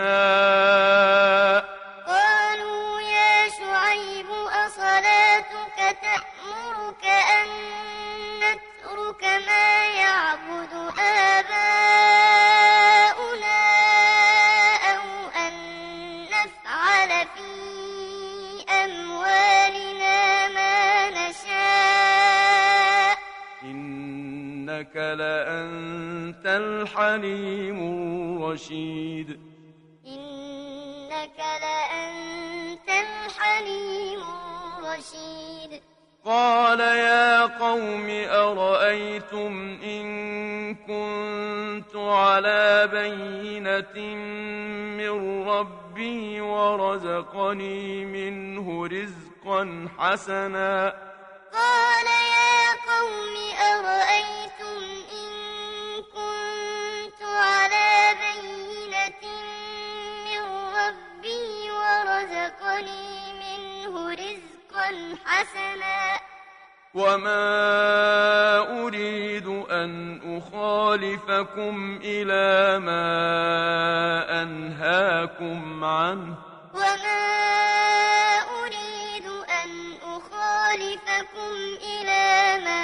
ما 9.48 9.70
يعبد 10.02 10.74
آباؤنا 11.00 11.62
أو 14.94 15.06
أن 15.46 15.54
نفعل 16.34 17.12
في 17.36 17.52
أموالنا 18.70 20.18
ما 20.48 20.76
نشاء. 21.10 23.14
إنك 23.64 24.96
لأنت 24.96 26.46
الحليم 26.46 27.80
الرشيد. 28.38 29.30
إنك 30.08 31.40
لأنت 31.64 32.90
الحليم 32.90 34.22
الرشيد. 34.24 35.72
قال 36.28 36.80
يا 36.80 37.46
قوم 37.46 38.10
أرأيتم 38.30 39.80
إن 39.84 40.76
كنت 40.76 41.96
على 41.96 42.90
بينة 42.92 44.16
من 44.98 45.48
ربي 45.48 46.42
ورزقني 46.42 48.06
منه 48.06 48.88
رزقا 48.88 49.88
حسنا؟ 50.00 50.94
قال 51.54 52.06
يا 52.06 52.72
قوم 52.92 53.36
أرأيتم 53.72 54.80
إن 55.12 55.32
كنت 56.16 57.22
على 57.24 57.90
بينة 58.26 59.24
من 60.26 60.44
ربي 60.76 61.72
ورزقني 61.72 63.34
منه 63.34 64.14
رزقا 64.14 64.47
حسنا. 65.26 66.20
وما 66.94 67.38
أريد 68.84 69.48
أن 69.48 70.22
أخالفكم 70.38 72.00
إلى 72.04 72.80
ما 72.80 73.06
أنهاكم 74.42 75.84
عنه. 75.84 76.36
وما 76.74 77.28
أريد 78.62 79.26
أن 79.64 79.94
أخالفكم 80.04 81.54
إلى 81.82 82.64
ما 82.66 82.84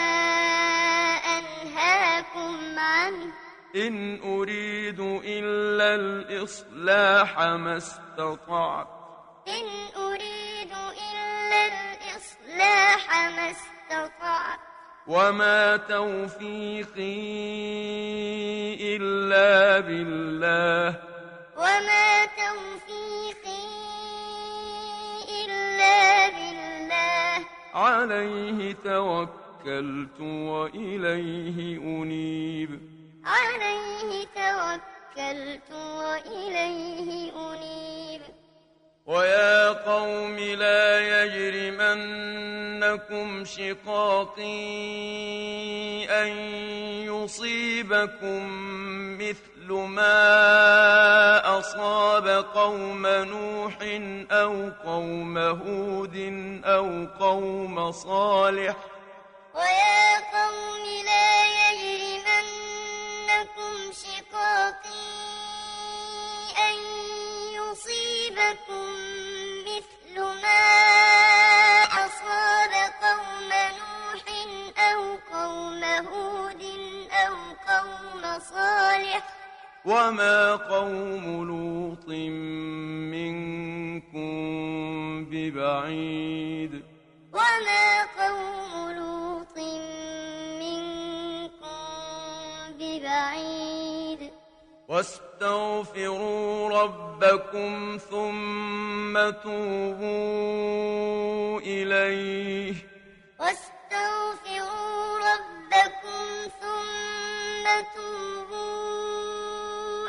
أنهاكم 1.38 2.80
عنه. 2.80 3.34
إن 3.76 4.20
أريد 4.24 5.00
إلا 5.26 5.96
الإصلاح 5.96 7.40
ما 7.40 7.78
استطعت. 7.78 9.03
وما 15.08 15.78
توفيقي 15.78 17.24
إلا 18.96 19.80
بالله 19.80 21.00
وما 21.58 22.26
توفيقي 22.26 23.66
إلا 25.46 26.30
بالله 26.30 27.46
عليه 27.74 28.74
توكلت 28.74 30.20
وإليه 30.22 31.78
أنيب 31.78 32.80
عليه 33.26 34.26
توكلت 34.36 35.72
وإليه 35.72 37.32
أنيب 37.52 38.22
ويا 39.06 39.70
قوم 39.70 40.40
لا 40.40 41.24
يجرمنكم 41.24 42.46
شقاقي 43.46 44.44
أن 46.10 46.28
يصيبكم 47.12 48.42
مثل 49.20 49.72
ما 49.72 50.40
أصاب 51.60 52.28
قوم 52.56 53.08
نوح 53.08 53.78
أو 54.32 54.70
قوم 54.86 55.38
هود 55.38 56.16
أو 56.66 57.08
قوم 57.20 57.92
صالح. 57.92 58.76
ويا 59.56 60.20
قوم 60.34 60.86
لا 61.06 61.46
يجرمنكم 61.60 62.54
شقاقي 63.92 65.24
أن 66.58 67.03
يصيبكم 67.74 68.86
مثل 69.66 70.16
ما 70.22 70.64
أصاب 72.06 72.74
قوم 73.02 73.52
نوح 73.80 74.26
أو 74.78 75.02
قوم 75.34 75.84
هود 75.84 76.64
أو 77.12 77.36
قوم 77.70 78.40
صالح. 78.40 79.24
وما 79.86 80.56
قوم 80.56 81.26
لوط 81.48 82.08
منكم 83.14 84.30
ببعيد. 85.26 86.74
وما 87.34 87.86
قوم 88.20 88.92
لوط 88.92 89.58
منكم 89.58 90.53
واستغفروا 94.88 96.70
ربكم 96.70 97.98
ثم 98.12 99.30
توبوا 99.44 100.00
إليه. 101.60 102.76
واستغفروا 103.40 105.18
ربكم 105.30 106.26
ثم 106.62 107.66
توبوا 107.96 108.90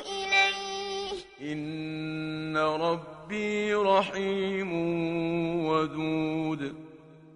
إليه. 0.00 1.14
إن 1.40 2.56
ربي 2.56 3.74
رحيم 3.74 4.70
ودود. 5.66 6.62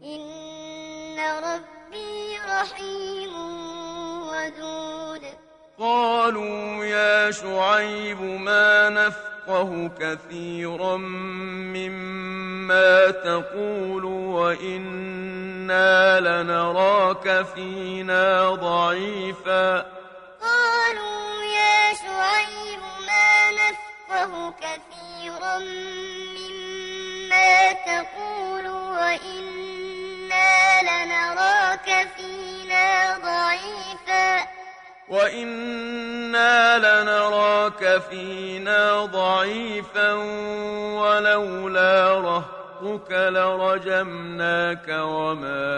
إن 0.04 1.18
ربي 1.18 2.38
رحيم 2.48 3.17
قالوا 5.78 6.84
يا 6.84 7.30
شعيب 7.30 8.20
ما 8.20 8.88
نفقه 8.88 9.90
كثيرا 10.00 10.96
مما 11.76 13.10
تقول 13.10 14.04
وإنا 14.04 16.20
لنراك 16.20 17.46
فينا 17.54 18.50
ضعيفا. 18.50 19.78
قالوا 20.42 21.44
يا 21.44 21.94
شعيب 21.94 22.80
ما 23.06 23.50
نفقه 23.50 24.54
كثيرا 24.60 25.58
مما 26.38 27.72
تقول 27.72 28.66
وإنا 28.68 30.82
لنراك 30.82 32.08
فينا 32.16 33.18
ضعيفا. 33.18 34.58
وإنا 35.10 36.78
لنراك 36.78 38.00
فينا 38.10 39.04
ضعيفا 39.04 40.12
ولولا 41.00 42.20
رهطك 42.20 43.10
لرجمناك 43.12 44.88
وما 44.88 45.68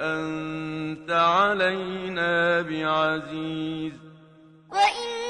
أنت 0.00 1.10
علينا 1.10 2.60
بعزيز 2.60 3.92
وإنا 4.70 5.21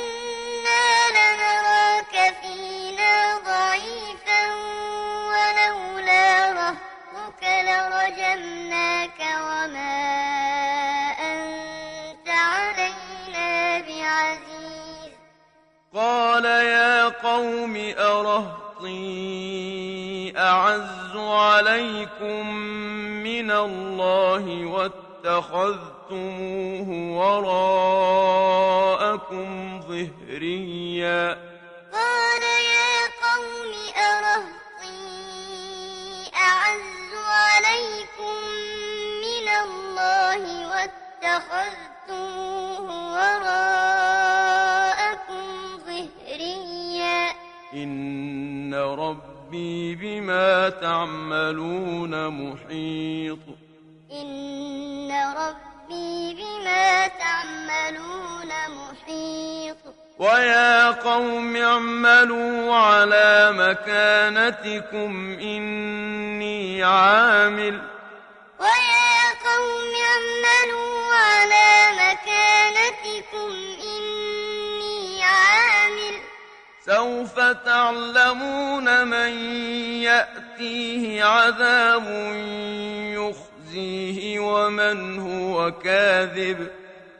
قال 15.94 16.44
يا 16.44 17.08
قوم 17.08 17.76
أرهطي 17.98 18.92
أعز 20.36 21.16
عليكم 21.16 22.54
من 23.22 23.50
الله 23.50 24.66
واتخذتم 24.66 25.12
واتخذتموه 25.22 26.88
وراءكم 27.18 28.40
ظهريا. 29.80 31.38
قال 31.92 32.42
يا 32.42 32.96
قوم 33.22 33.72
أرهطي 33.96 34.98
أعز 36.34 37.12
عليكم 37.38 38.36
من 39.24 39.46
الله 39.64 40.42
واتخذتموه 41.22 41.86
وراءكم 43.14 44.61
إن 47.74 48.74
ربي 48.74 49.94
بما 49.94 50.68
تعملون 50.68 52.28
محيط 52.28 53.38
إن 54.12 55.12
ربي 55.36 56.34
بما 56.34 57.06
تعملون 57.08 58.48
محيط 58.68 59.76
ويا 60.18 60.90
قوم 60.90 61.56
اعملوا 61.56 62.74
على 62.74 63.52
مكانتكم 63.52 65.38
إني 65.40 66.84
عامل 66.84 67.82
ويا 68.60 69.22
قوم 69.48 69.92
اعملوا 70.12 71.14
على 71.14 71.72
مكانتكم 72.02 73.50
إني 73.82 75.22
عامل 75.24 75.71
سوف 76.86 77.40
تعلمون 77.40 79.06
من 79.06 79.32
يأتيه 80.02 81.24
عذاب 81.24 82.06
يخزيه 83.14 84.38
ومن 84.40 85.20
هو 85.20 85.72
كاذب. 85.72 86.70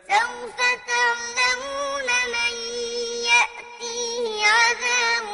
سوف 0.08 0.58
تعلمون 0.90 2.08
من 2.34 2.54
يأتيه 3.30 4.46
عذاب 4.46 5.28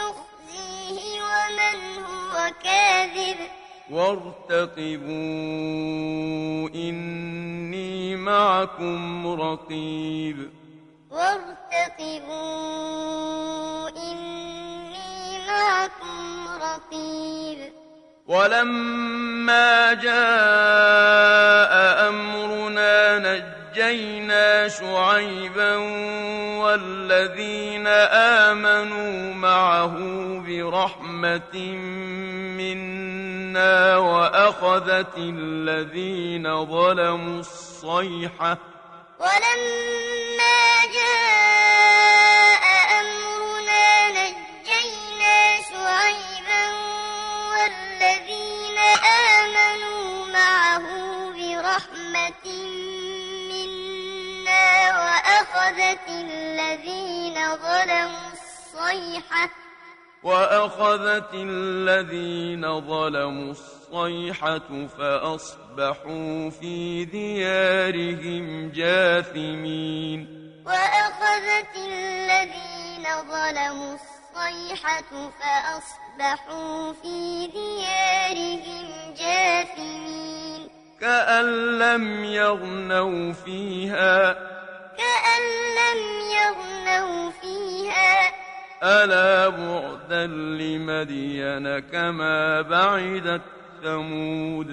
يخزيه 0.00 1.22
ومن 1.22 1.78
هو 2.04 2.34
كاذب. 2.64 3.38
وارتقبوا 3.90 5.10
إني 6.74 8.16
معكم 8.16 9.26
رقيب. 9.40 10.59
وارتقبوا 11.10 12.38
إني 13.88 15.38
معكم 15.48 16.48
رقيب. 16.62 17.58
ولما 18.26 19.94
جاء 19.94 21.72
أمرنا 22.08 23.18
نجينا 23.18 24.68
شعيبا 24.68 25.76
والذين 26.62 27.86
آمنوا 28.46 29.34
معه 29.34 29.96
برحمة 30.46 31.56
منا 32.58 33.96
وأخذت 33.96 35.18
الذين 35.18 36.66
ظلموا 36.66 37.40
الصيحة 37.40 38.58
ولما 39.20 40.86
جاء 40.96 42.64
أمرنا 43.00 44.08
نجينا 44.08 45.36
شعيبا 45.70 46.64
والذين 47.52 48.78
آمنوا 49.36 50.26
معه 50.26 50.84
برحمة 51.32 52.46
منا 53.50 54.68
وأخذت 55.00 56.06
الذين 56.08 57.36
ظلموا 57.56 58.30
الصيحة 58.32 59.50
وأخذت 60.22 61.34
الذين 61.34 62.80
ظلموا 62.80 63.50
الصيحة 63.52 63.79
فأصبحوا 64.86 66.50
في 66.50 67.04
ديارهم 67.04 68.70
جاثمين. 68.70 70.40
وأخذت 70.66 71.76
الذين 71.76 73.04
ظلموا 73.04 73.94
الصيحة 73.94 75.30
فأصبحوا 75.40 76.92
في 76.92 77.46
ديارهم 77.46 79.14
جاثمين. 79.18 80.68
كأن 81.00 81.78
لم 81.78 82.24
يغنوا 82.24 83.32
فيها. 83.32 84.32
كأن 84.98 85.42
لم 85.80 86.00
يغنوا 86.30 87.30
فيها. 87.30 88.32
ألا 88.82 89.48
بعدا 89.48 90.26
لمدين 90.26 91.78
كما 91.78 92.60
بعدت 92.60 93.59
ثمود. 93.82 94.68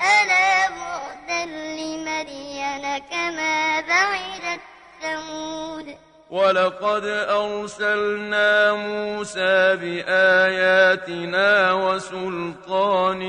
ألا 0.00 0.68
بعدا 0.68 1.44
لمدين 1.78 2.98
كما 2.98 3.80
بعدت 3.80 4.60
ثمود. 5.02 5.96
ولقد 6.30 7.04
أرسلنا 7.28 8.72
موسى 8.72 9.76
بآياتنا 9.76 11.72
وسلطان 11.72 13.22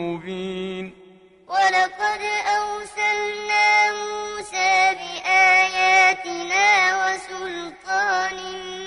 مبين. 0.00 0.94
ولقد 1.48 2.22
أرسلنا 2.58 3.66
موسى 3.92 4.72
بآياتنا 5.00 6.66
وسلطان 7.00 8.36
مبين 8.36 8.79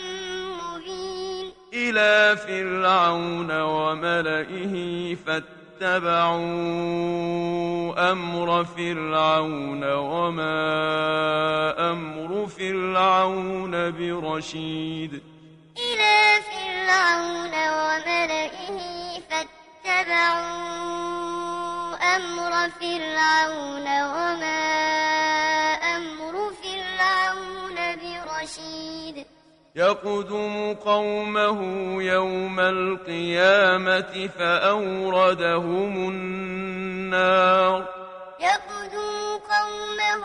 إلى 1.74 2.38
فرعون 2.38 3.62
وملئه 3.62 5.16
فاتبعوا 5.16 6.42
أمر 8.12 8.66
فرعون 8.66 9.94
وما 9.94 10.62
أمر 11.92 12.48
فرعون 12.48 13.92
برشيد. 13.92 15.22
إلى 15.78 16.42
فرعون 16.52 17.54
وملئه 17.80 18.80
فاتبعوا 19.30 20.54
أمر 22.16 22.70
فرعون 22.70 23.88
وما 24.14 24.64
أمر 25.96 26.36
فرعون 26.64 27.78
برشيد. 27.96 29.18
يقدم 29.76 30.74
قومه 30.74 31.60
يوم 32.04 32.60
القيامة 32.60 34.30
فأوردهم 34.40 36.10
النار. 36.10 37.88
يقدم 38.40 39.40
قومه 39.50 40.24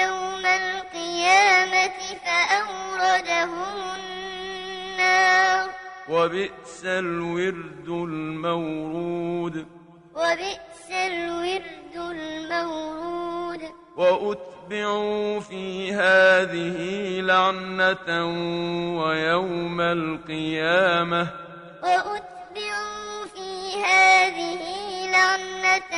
يوم 0.00 0.46
القيامة 0.46 1.98
فأوردهم 2.24 3.76
النار. 3.96 5.68
وبئس 6.08 6.84
الورد 6.84 7.88
المورود. 7.88 9.66
وبئس 10.16 10.90
الورد 10.90 11.96
المورود. 11.96 13.60
وأتبعوا 13.96 15.40
في 15.40 15.92
هذه 15.92 16.78
لعنة 17.20 18.08
ويوم 19.02 19.80
القيامة. 19.80 21.28
وأتبعوا 21.82 23.24
في 23.34 23.82
هذه 23.84 24.62
لعنة 25.10 25.94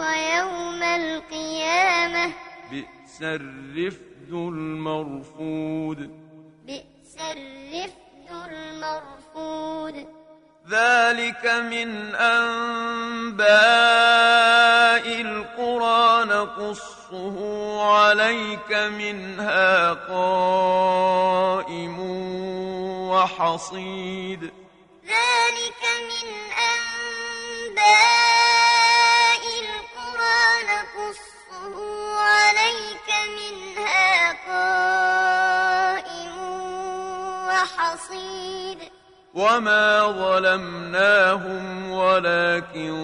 ويوم 0.00 0.82
القيامة. 0.82 2.32
بئس 2.70 3.22
الرفد 3.22 4.30
المرفود. 4.30 6.10
بئس 6.66 7.16
الرفد 7.32 8.28
المرفود. 8.52 10.23
ذلك 10.70 11.46
من 11.46 12.14
أنباء 12.14 13.44
القرى 15.20 16.24
نقصه 16.24 17.36
عليك 17.84 18.72
منها 18.72 19.92
قائم 19.92 21.98
وحصيد 23.10 24.42
ذلك 25.04 25.82
من 26.00 26.28
أنباء 26.72 27.84
القرى 29.64 30.44
نقصه 30.72 31.76
عليك 32.20 33.08
منها 33.38 34.32
قائم 34.48 36.36
وحصيد 37.48 38.80
وما 39.34 40.06
ظلمناهم 40.06 41.90
ولكن 41.90 42.94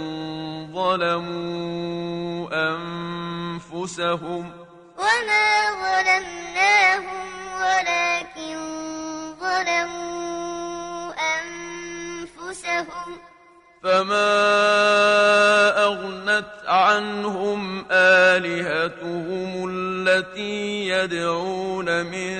ظلموا 0.75 2.49
أنفسهم 2.71 4.53
وما 4.99 5.51
ظلمناهم 5.83 7.27
ولكن 7.63 8.59
ظلموا 9.41 11.13
أنفسهم 11.41 13.19
فما 13.83 14.31
أغنت 15.85 16.51
عنهم 16.67 17.87
آلهتهم 17.91 19.69
التي 19.71 20.89
يدعون 20.89 22.07
من 22.07 22.33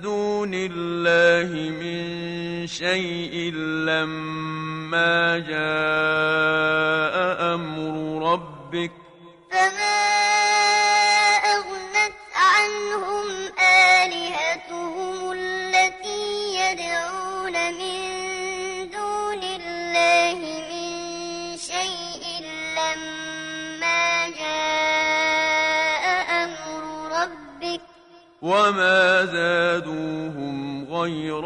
دون 0.00 0.50
الله 0.54 1.70
من 1.70 2.27
شيء 2.68 3.52
لما 3.88 5.38
جاء 5.38 7.14
أمر 7.54 7.94
ربك. 8.32 8.92
فما 9.50 10.00
أغنت 11.56 12.18
عنهم 12.34 13.26
آلهتهم 13.96 15.32
التي 15.32 16.26
يدعون 16.60 17.56
من 17.80 18.00
دون 18.90 19.42
الله 19.42 20.38
من 20.70 21.56
شيء 21.56 22.24
لما 22.76 24.28
جاء 24.28 26.04
أمر 26.44 26.82
ربك. 27.20 27.82
وما 28.42 29.24
زادوهم 29.24 30.84
غير 30.94 31.44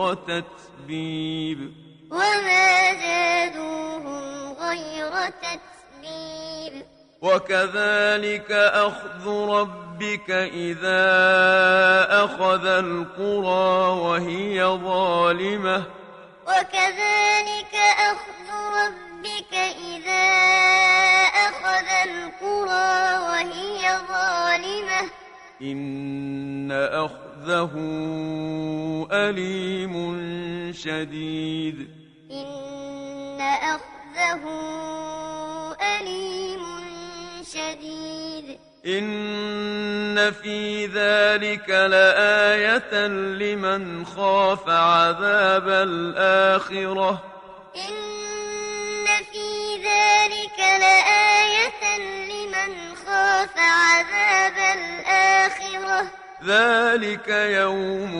تتبيب 0.92 1.72
وما 2.10 2.92
زادوهم 2.92 4.52
غير 4.52 5.10
تتبيب 5.28 6.84
وكذلك 7.22 8.52
أخذ 8.52 9.28
ربك 9.28 10.30
إذا 10.30 11.04
أخذ 12.24 12.66
القرى 12.66 14.00
وهي 14.00 14.64
ظالمة. 14.64 15.84
وكذلك 16.46 17.74
أخذ 18.10 18.48
ربك 18.78 19.54
إذا 19.94 20.28
أخذ 21.48 21.88
القرى 22.08 23.18
وهي 23.28 23.98
ظالمة. 24.08 25.21
إن 25.62 26.72
أخذه 26.72 27.72
أليم 29.12 29.94
شديد 30.72 31.88
إن 32.30 33.40
أخذه 33.40 34.42
أليم 36.00 36.62
شديد 37.42 38.58
إن 38.86 40.32
في 40.32 40.86
ذلك 40.86 41.70
لآية 41.70 43.06
لمن 43.06 44.06
خاف 44.06 44.68
عذاب 44.68 45.68
الآخرة 45.68 47.22
إن 47.76 49.06
في 49.32 49.76
ذلك 49.76 50.58
لآية 50.58 51.41
لمن 53.12 53.46
خاف 53.46 53.56
عذاب 53.56 54.56
الآخرة. 54.78 56.10
ذلك 56.44 57.28
يوم 57.28 58.14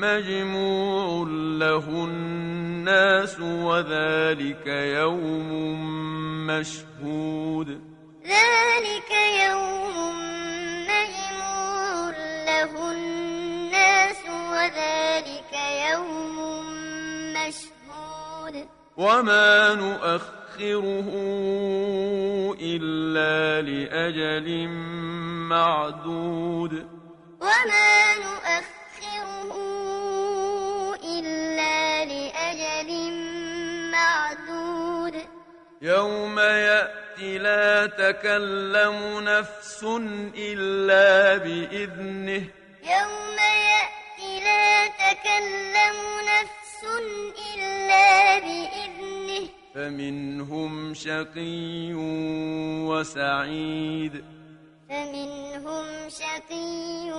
مجموع 0.00 1.26
له 1.58 1.84
الناس 1.88 3.40
وذلك 3.40 4.66
يوم 4.66 5.50
مشهود. 6.46 7.68
ذلك 8.24 9.10
يوم 9.48 9.96
مجموع 10.88 12.10
له 12.46 12.92
الناس 12.92 14.22
وذلك 14.52 15.52
يوم 15.90 16.36
مشهود. 17.32 18.68
وما 18.96 19.74
نؤخره 20.58 21.10
إلا 22.60 23.62
لأجل 23.62 24.68
معدود. 25.48 26.72
وما 27.40 28.14
نؤخره 28.26 29.52
إلا 31.04 32.04
لأجل 32.04 32.90
معدود. 33.92 35.14
يوم 35.82 36.38
يأتي 36.38 37.38
لا 37.38 37.86
تكلم 37.86 39.20
نفس 39.20 39.84
إلا 40.36 41.36
بإذنه. 41.36 42.44
يوم 42.82 43.38
يأتي 43.70 44.40
لا 44.44 44.86
تكلم 44.88 45.96
نفس 46.32 46.82
إلا 47.54 48.38
بإذنه. 48.38 49.17
فمنهم 49.78 50.94
شقي 50.94 51.94
وسعيد. 52.90 54.24
فمنهم 54.90 55.86
شقي 56.08 57.12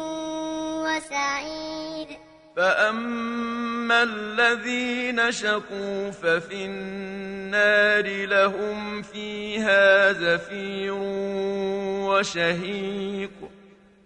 وسعيد. 0.84 2.08
فأما 2.58 4.04
الذين 4.04 5.32
شقوا 5.32 6.12
ففي 6.12 6.66
النار 6.66 8.26
لهم 8.26 9.02
فيها 9.02 10.14
زفير 10.14 10.94
وشهيق. 12.12 13.32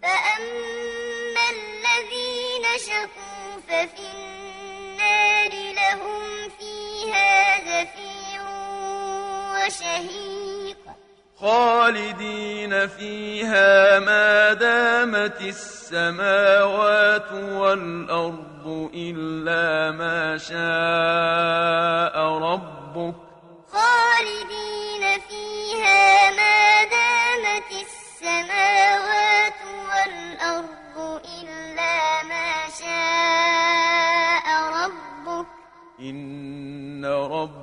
فأما 0.01 1.45
الذين 1.57 2.65
شقوا 2.77 3.57
ففي 3.67 4.05
النار 4.13 5.51
لهم 5.73 6.49
فيها 6.59 7.59
زفير 7.59 8.02
وشهيق. 9.65 10.77
خالدين 11.39 12.87
فيها 12.87 13.99
ما 13.99 14.53
دامت 14.53 15.41
السماوات 15.41 17.31
والأرض 17.31 18.91
إلا 18.93 19.91
ما 19.91 20.37
شاء 20.37 22.15
ربك. 22.37 23.15
خالدين 23.71 25.19
فيها 25.29 26.31
ما 26.31 26.83
دامت 26.83 27.71
السماوات 27.85 29.59
والأرض 29.89 31.21
إلا 31.39 32.23
ما 32.23 32.51
شاء 32.79 34.45
ربك. 34.79 35.47
إن 35.99 37.05
ربك 37.05 37.62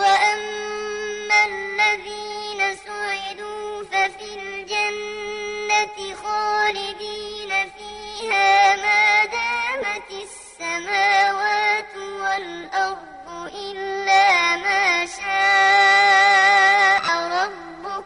وأما 0.00 1.38
الذين 1.46 2.60
سعدوا 2.86 3.84
ففي 3.84 4.28
الجنة 4.40 5.96
خالدين 6.22 7.50
فيها 7.76 8.76
ما 8.76 9.24
دامت 9.24 10.10
السماوات 10.22 11.94
والأرض 11.96 13.26
إلا 13.54 14.56
ما 14.56 15.06
شاء 15.06 17.06
ربك 17.36 18.04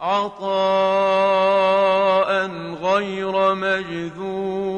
عطاء 0.00 1.32
غير 2.82 3.54
مجذوذ 3.54 4.71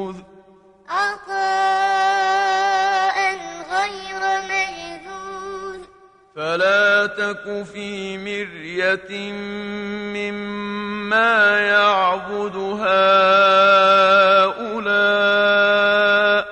تك 7.25 7.65
في 7.73 8.17
مرية 8.17 9.31
مما 10.13 11.59
يعبد 11.59 12.55
هؤلاء 14.75 16.45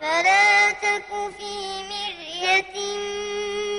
فلا 0.00 0.70
تك 0.70 1.10
في 1.38 1.54
مرية 1.90 2.74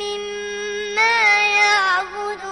مما 0.01 1.19
يعبد 1.59 2.43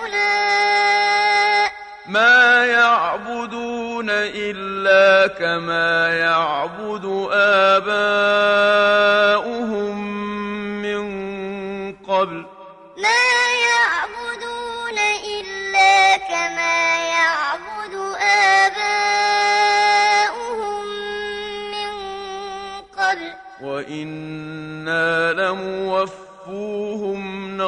هؤلاء 0.00 1.68
ما 2.08 2.66
يعبدون 2.66 4.10
إلا 4.10 5.26
كما 5.26 6.08
يعبدون 6.08 6.29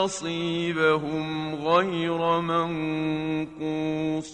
نصيبهم 0.03 1.55
غير 1.69 2.41
منقوص. 2.41 4.31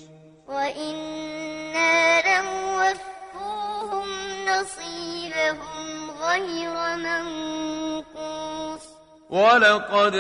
وإنا 0.49 2.21
لموفوهم 2.41 4.09
نصيبهم 4.47 6.11
غير 6.11 6.97
منقوص. 6.97 8.85
ولقد 9.31 10.15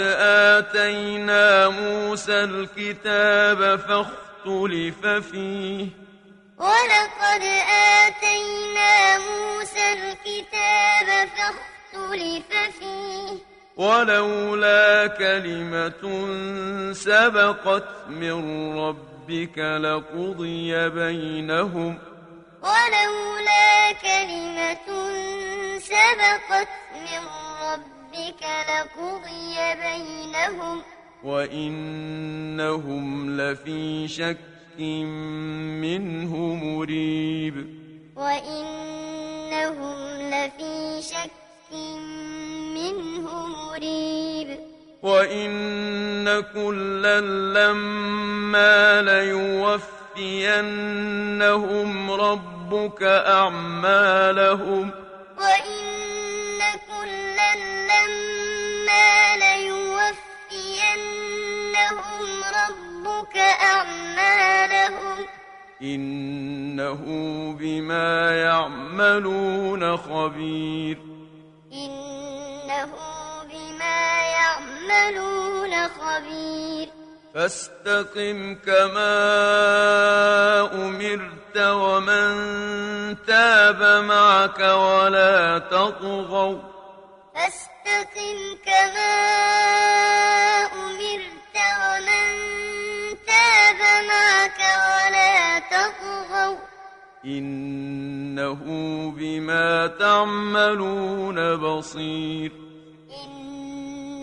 آتينا 0.55 1.69
موسى 1.69 2.45
الكتاب 2.45 3.81
فاختلف 3.81 5.07
فيه. 5.07 5.87
ولقد 6.59 7.43
آتينا 8.03 9.19
موسى 9.19 9.93
الكتاب 9.93 11.29
فاختلف 11.29 12.51
فيه. 12.79 13.48
ولولا 13.78 15.06
كلمة 15.06 16.02
سبقت 16.92 17.84
من 18.09 18.38
ربك 18.78 19.59
لقضي 19.59 20.88
بينهم. 20.88 21.98
ولولا 22.62 23.92
كلمة 24.02 24.88
سبقت 25.78 26.68
من 26.94 27.22
ربك 27.62 28.42
لقضي 28.42 29.56
بينهم. 29.74 30.82
وإنهم 31.24 33.05
لفي 33.40 34.09
شك 34.09 34.38
منه 35.80 36.36
مريب. 36.36 37.56
وإنهم 38.16 39.96
لفي 40.18 41.02
شك 41.02 41.30
منه 42.93 43.47
مريب. 43.47 44.59
وإن 45.02 46.40
كلا 46.55 47.20
لما 47.20 49.02
ليوفينهم 49.02 50.51
ربك 52.10 53.02
أعمالهم 53.02 54.90
وإن 55.39 56.60
كلا 56.89 57.55
لما 57.90 59.36
ليوفينهم 59.36 59.89
ربك 62.60 63.36
أعمالهم 63.36 65.19
إنه 65.82 67.02
بما 67.60 68.36
يعملون 68.36 69.97
خبير. 69.97 70.98
إنه 72.78 73.44
بما 73.44 74.20
يعملون 74.22 75.88
خبير 75.88 76.88
فاستقم 77.34 78.55
كما 78.55 79.14
أمرت 80.74 81.56
ومن 81.59 82.36
تاب 83.26 84.05
معك 84.05 84.59
ولا 84.60 85.59
تطغوا 85.59 86.59
فاستقم 87.34 88.38
كما 88.66 89.14
أمرت 90.74 91.56
ومن 91.82 92.28
تاب 93.26 93.80
معك 94.09 94.60
ولا 94.60 95.59
تطغوا 95.59 96.59
إنه 97.24 98.62
بما 99.16 99.86
تعملون 99.86 101.56
بصير 101.56 102.68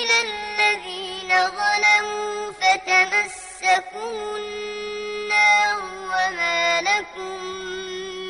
إلى 0.00 0.16
الذين 0.28 1.28
ظلموا 1.28 2.52
فتمسكم 2.60 4.12
النار 4.36 5.80
وما 6.12 6.60
لكم 6.80 7.38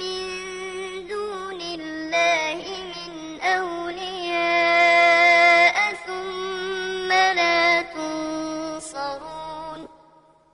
من 0.01 0.23
دون 1.09 1.61
الله 1.61 2.63
من 2.95 3.41
أولياء 3.41 4.57
ثم 6.07 7.09
لا 7.13 7.83
تنصرون. 7.83 9.81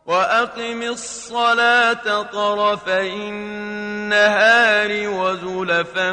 وأقم 0.06 0.82
الصلاة 0.82 2.22
طرفي 2.22 3.12
النهار 3.12 4.90
وزلفا 5.08 6.12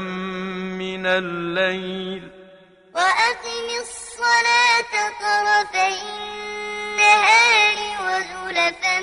من 0.80 1.06
الليل. 1.06 2.43
وأقم 2.95 3.68
الصلاة 3.82 4.94
طرفي 5.22 5.88
النهار 6.02 7.78
وزلفا 8.02 8.99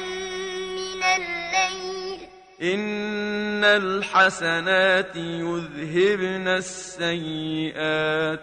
من 0.76 1.02
الليل. 1.02 2.28
إن 2.62 3.64
الحسنات 3.64 5.16
يذهبن 5.16 6.48
السيئات. 6.48 8.40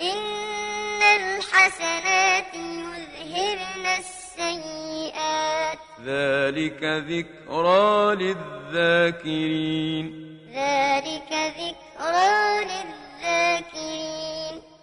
إن 0.00 1.02
الحسنات 1.02 2.54
يذهبن 2.54 3.86
السيئات. 3.86 5.78
ذلك 6.06 6.84
ذكرى 6.84 8.14
للذاكرين. 8.14 10.04
ذلك 10.54 11.32
ذكرى 11.32 12.64
للذاكرين. 12.64 12.95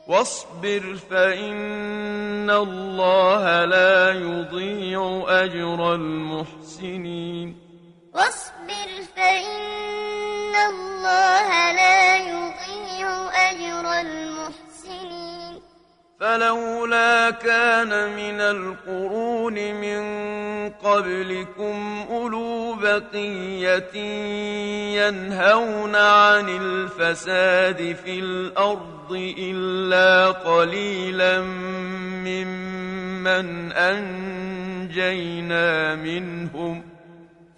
واصبر 0.07 0.99
فإن 1.09 2.49
الله 2.49 3.65
لا 3.65 4.11
يضيع 4.11 5.25
أجر 5.27 5.95
المحسنين. 5.95 7.57
واصبر 8.13 8.89
فإن 9.15 10.55
الله 10.55 11.71
لا 11.71 12.17
يضيع 12.17 13.29
أجر 13.49 13.85
المحسنين. 13.99 14.72
فلولا 16.23 17.29
كان 17.29 18.15
من 18.15 18.41
القرون 18.41 19.53
من 19.53 20.03
قبلكم 20.69 22.05
أولو 22.09 22.73
بقية 22.73 23.95
ينهون 25.03 25.95
عن 25.95 26.49
الفساد 26.49 27.95
في 28.05 28.19
الأرض 28.19 29.33
إلا 29.37 30.31
قليلا 30.31 31.41
ممن 32.23 33.71
أنجينا 33.71 35.15
منهم 35.95 36.83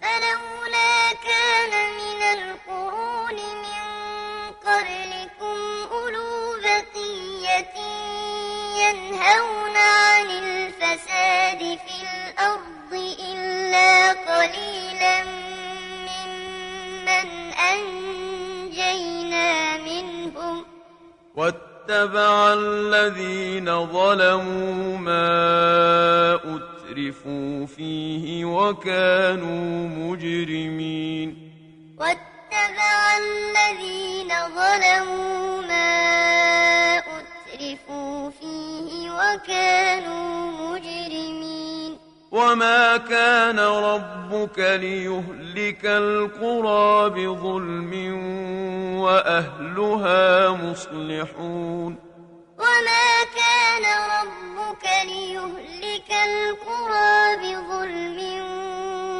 فلولا 0.02 1.12
كان 1.24 1.72
من 2.00 2.22
القرون 2.38 3.34
من 3.62 3.84
قبلكم 4.66 5.58
أولو 5.92 6.56
بقية 6.62 8.05
ينهون 9.16 9.76
عن 9.76 10.26
الفساد 10.30 11.58
في 11.58 11.96
الأرض 12.04 12.92
إلا 13.32 14.12
قليلا 14.12 15.24
ممن 16.08 17.28
أنجينا 17.72 19.50
منهم. 19.76 20.64
واتبع 21.34 22.52
الذين 22.52 23.86
ظلموا 23.86 24.98
ما 24.98 26.34
أترفوا 26.34 27.66
فيه 27.66 28.44
وكانوا 28.44 29.88
مجرمين. 29.88 31.28
واتبع 31.98 33.16
الذين 33.18 34.28
ظلموا 34.28 35.62
ما 35.62 36.98
أترفوا 36.98 37.35
فيه 38.30 39.10
وكانوا 39.10 40.50
مجرمين. 40.50 41.98
وما 42.32 42.96
كان 42.96 43.58
ربك 43.58 44.58
ليهلك 44.58 45.86
القرى 45.86 47.10
بظلم 47.10 47.92
وأهلها 49.00 50.48
مصلحون. 50.50 51.96
وما 52.58 53.24
كان 53.36 53.84
ربك 54.16 54.84
ليهلك 55.04 56.10
القرى 56.10 57.36
بظلم 57.36 58.18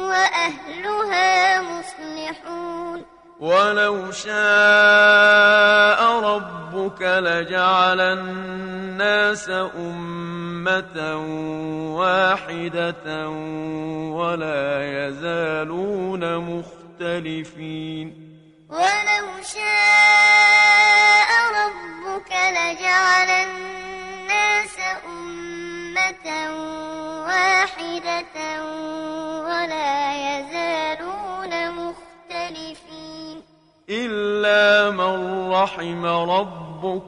وأهلها 0.09 1.61
مصلحون. 1.61 3.16
ولو 3.39 4.11
شاء 4.11 6.01
ربك 6.19 7.01
لجعل 7.01 8.01
الناس 8.01 9.49
أمة 9.77 10.97
واحدة 11.95 13.29
ولا 14.09 14.65
يزالون 14.97 16.37
مختلفين. 16.37 18.07
ولو 18.69 19.27
شاء 19.53 21.29
ربك 21.59 22.31
لجعل 22.31 23.29
الناس 23.29 24.77
أمة 25.05 26.27
واحدة 27.27 28.37
ولا 29.45 29.93
يزالون 30.15 31.26
إلا 33.89 34.91
من 34.91 35.51
رحم 35.51 36.05
ربك 36.05 37.03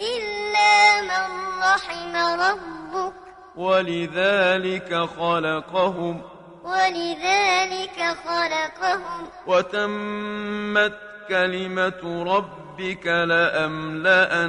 إلا 0.00 1.00
من 1.02 1.26
رحم 1.62 2.16
ربك 2.40 3.12
ولذلك 3.56 4.94
خلقهم 4.94 6.22
ولذلك 6.64 8.16
خلقهم 8.24 9.26
وتمت 9.46 10.98
كلمة 11.28 12.24
ربك 12.36 13.06
لأملأن 13.06 14.46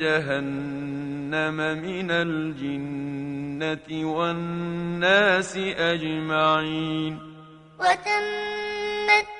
جهنم 0.00 1.56
من 1.56 2.10
الجنة 2.10 3.88
والناس 4.10 5.56
أجمعين 5.76 7.18
وتمت 7.78 9.39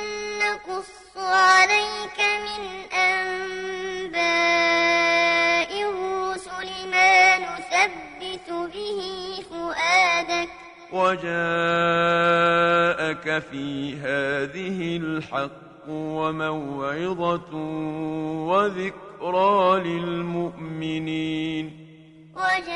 عليك 1.21 2.19
من 2.19 2.63
أنباء 2.93 4.21
الرسل 5.89 6.69
ما 6.91 7.37
نثبت 7.37 8.47
به 8.73 8.99
فؤادك. 9.49 10.49
وجاءك 10.91 11.27
في 13.51 13.67
هذه 13.95 14.97
الحق 14.97 15.87
وموعظة 15.87 17.53
وذكرى 18.51 19.59
للمؤمنين. 19.83 21.65
وجاءك 22.35 22.71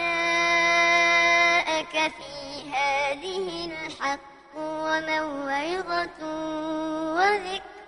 في 2.17 2.35
هذه 2.72 3.47
الحق 3.65 4.19
وموعظة 4.57 6.19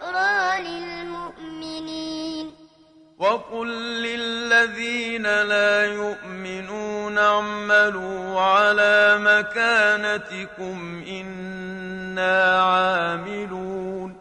وذكرى 0.01 0.61
للمؤمنين. 0.61 2.53
وقل 3.19 3.67
للذين 4.01 5.23
لا 5.23 5.85
يؤمنون 5.85 7.17
اعملوا 7.17 8.41
على 8.41 9.17
مكانتكم 9.19 11.03
إنا 11.07 12.61
عاملون. 12.61 14.17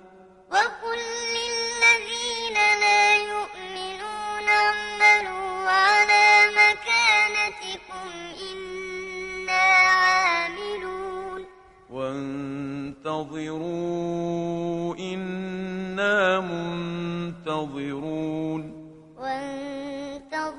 وقل 0.50 1.00
للذين 1.36 2.56
لا 2.80 3.16
يؤمنون 3.16 4.48
اعملوا 4.48 5.70
على 5.70 6.26
مكانتكم 6.60 8.08
إنا 8.52 9.64
عاملون. 10.02 11.46
وانتظروا 13.06 14.96
إنا 14.98 16.40
منتظرون. 16.40 17.82
وانتظروا 19.18 20.50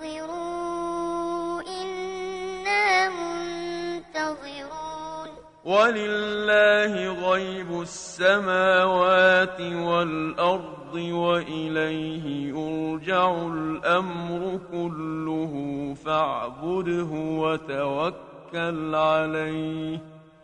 إنا 1.62 3.10
منتظرون. 3.10 4.48
ولله 5.66 7.12
غيب 7.30 7.82
السماوات 7.82 9.62
والأرض 9.62 10.96
وإليه 10.96 12.54
يرجع 12.56 13.32
الأمر 13.32 14.60
كله 14.72 15.54
فاعبده 16.06 17.10
وتوكل 17.14 18.96
عليه. 18.96 20.17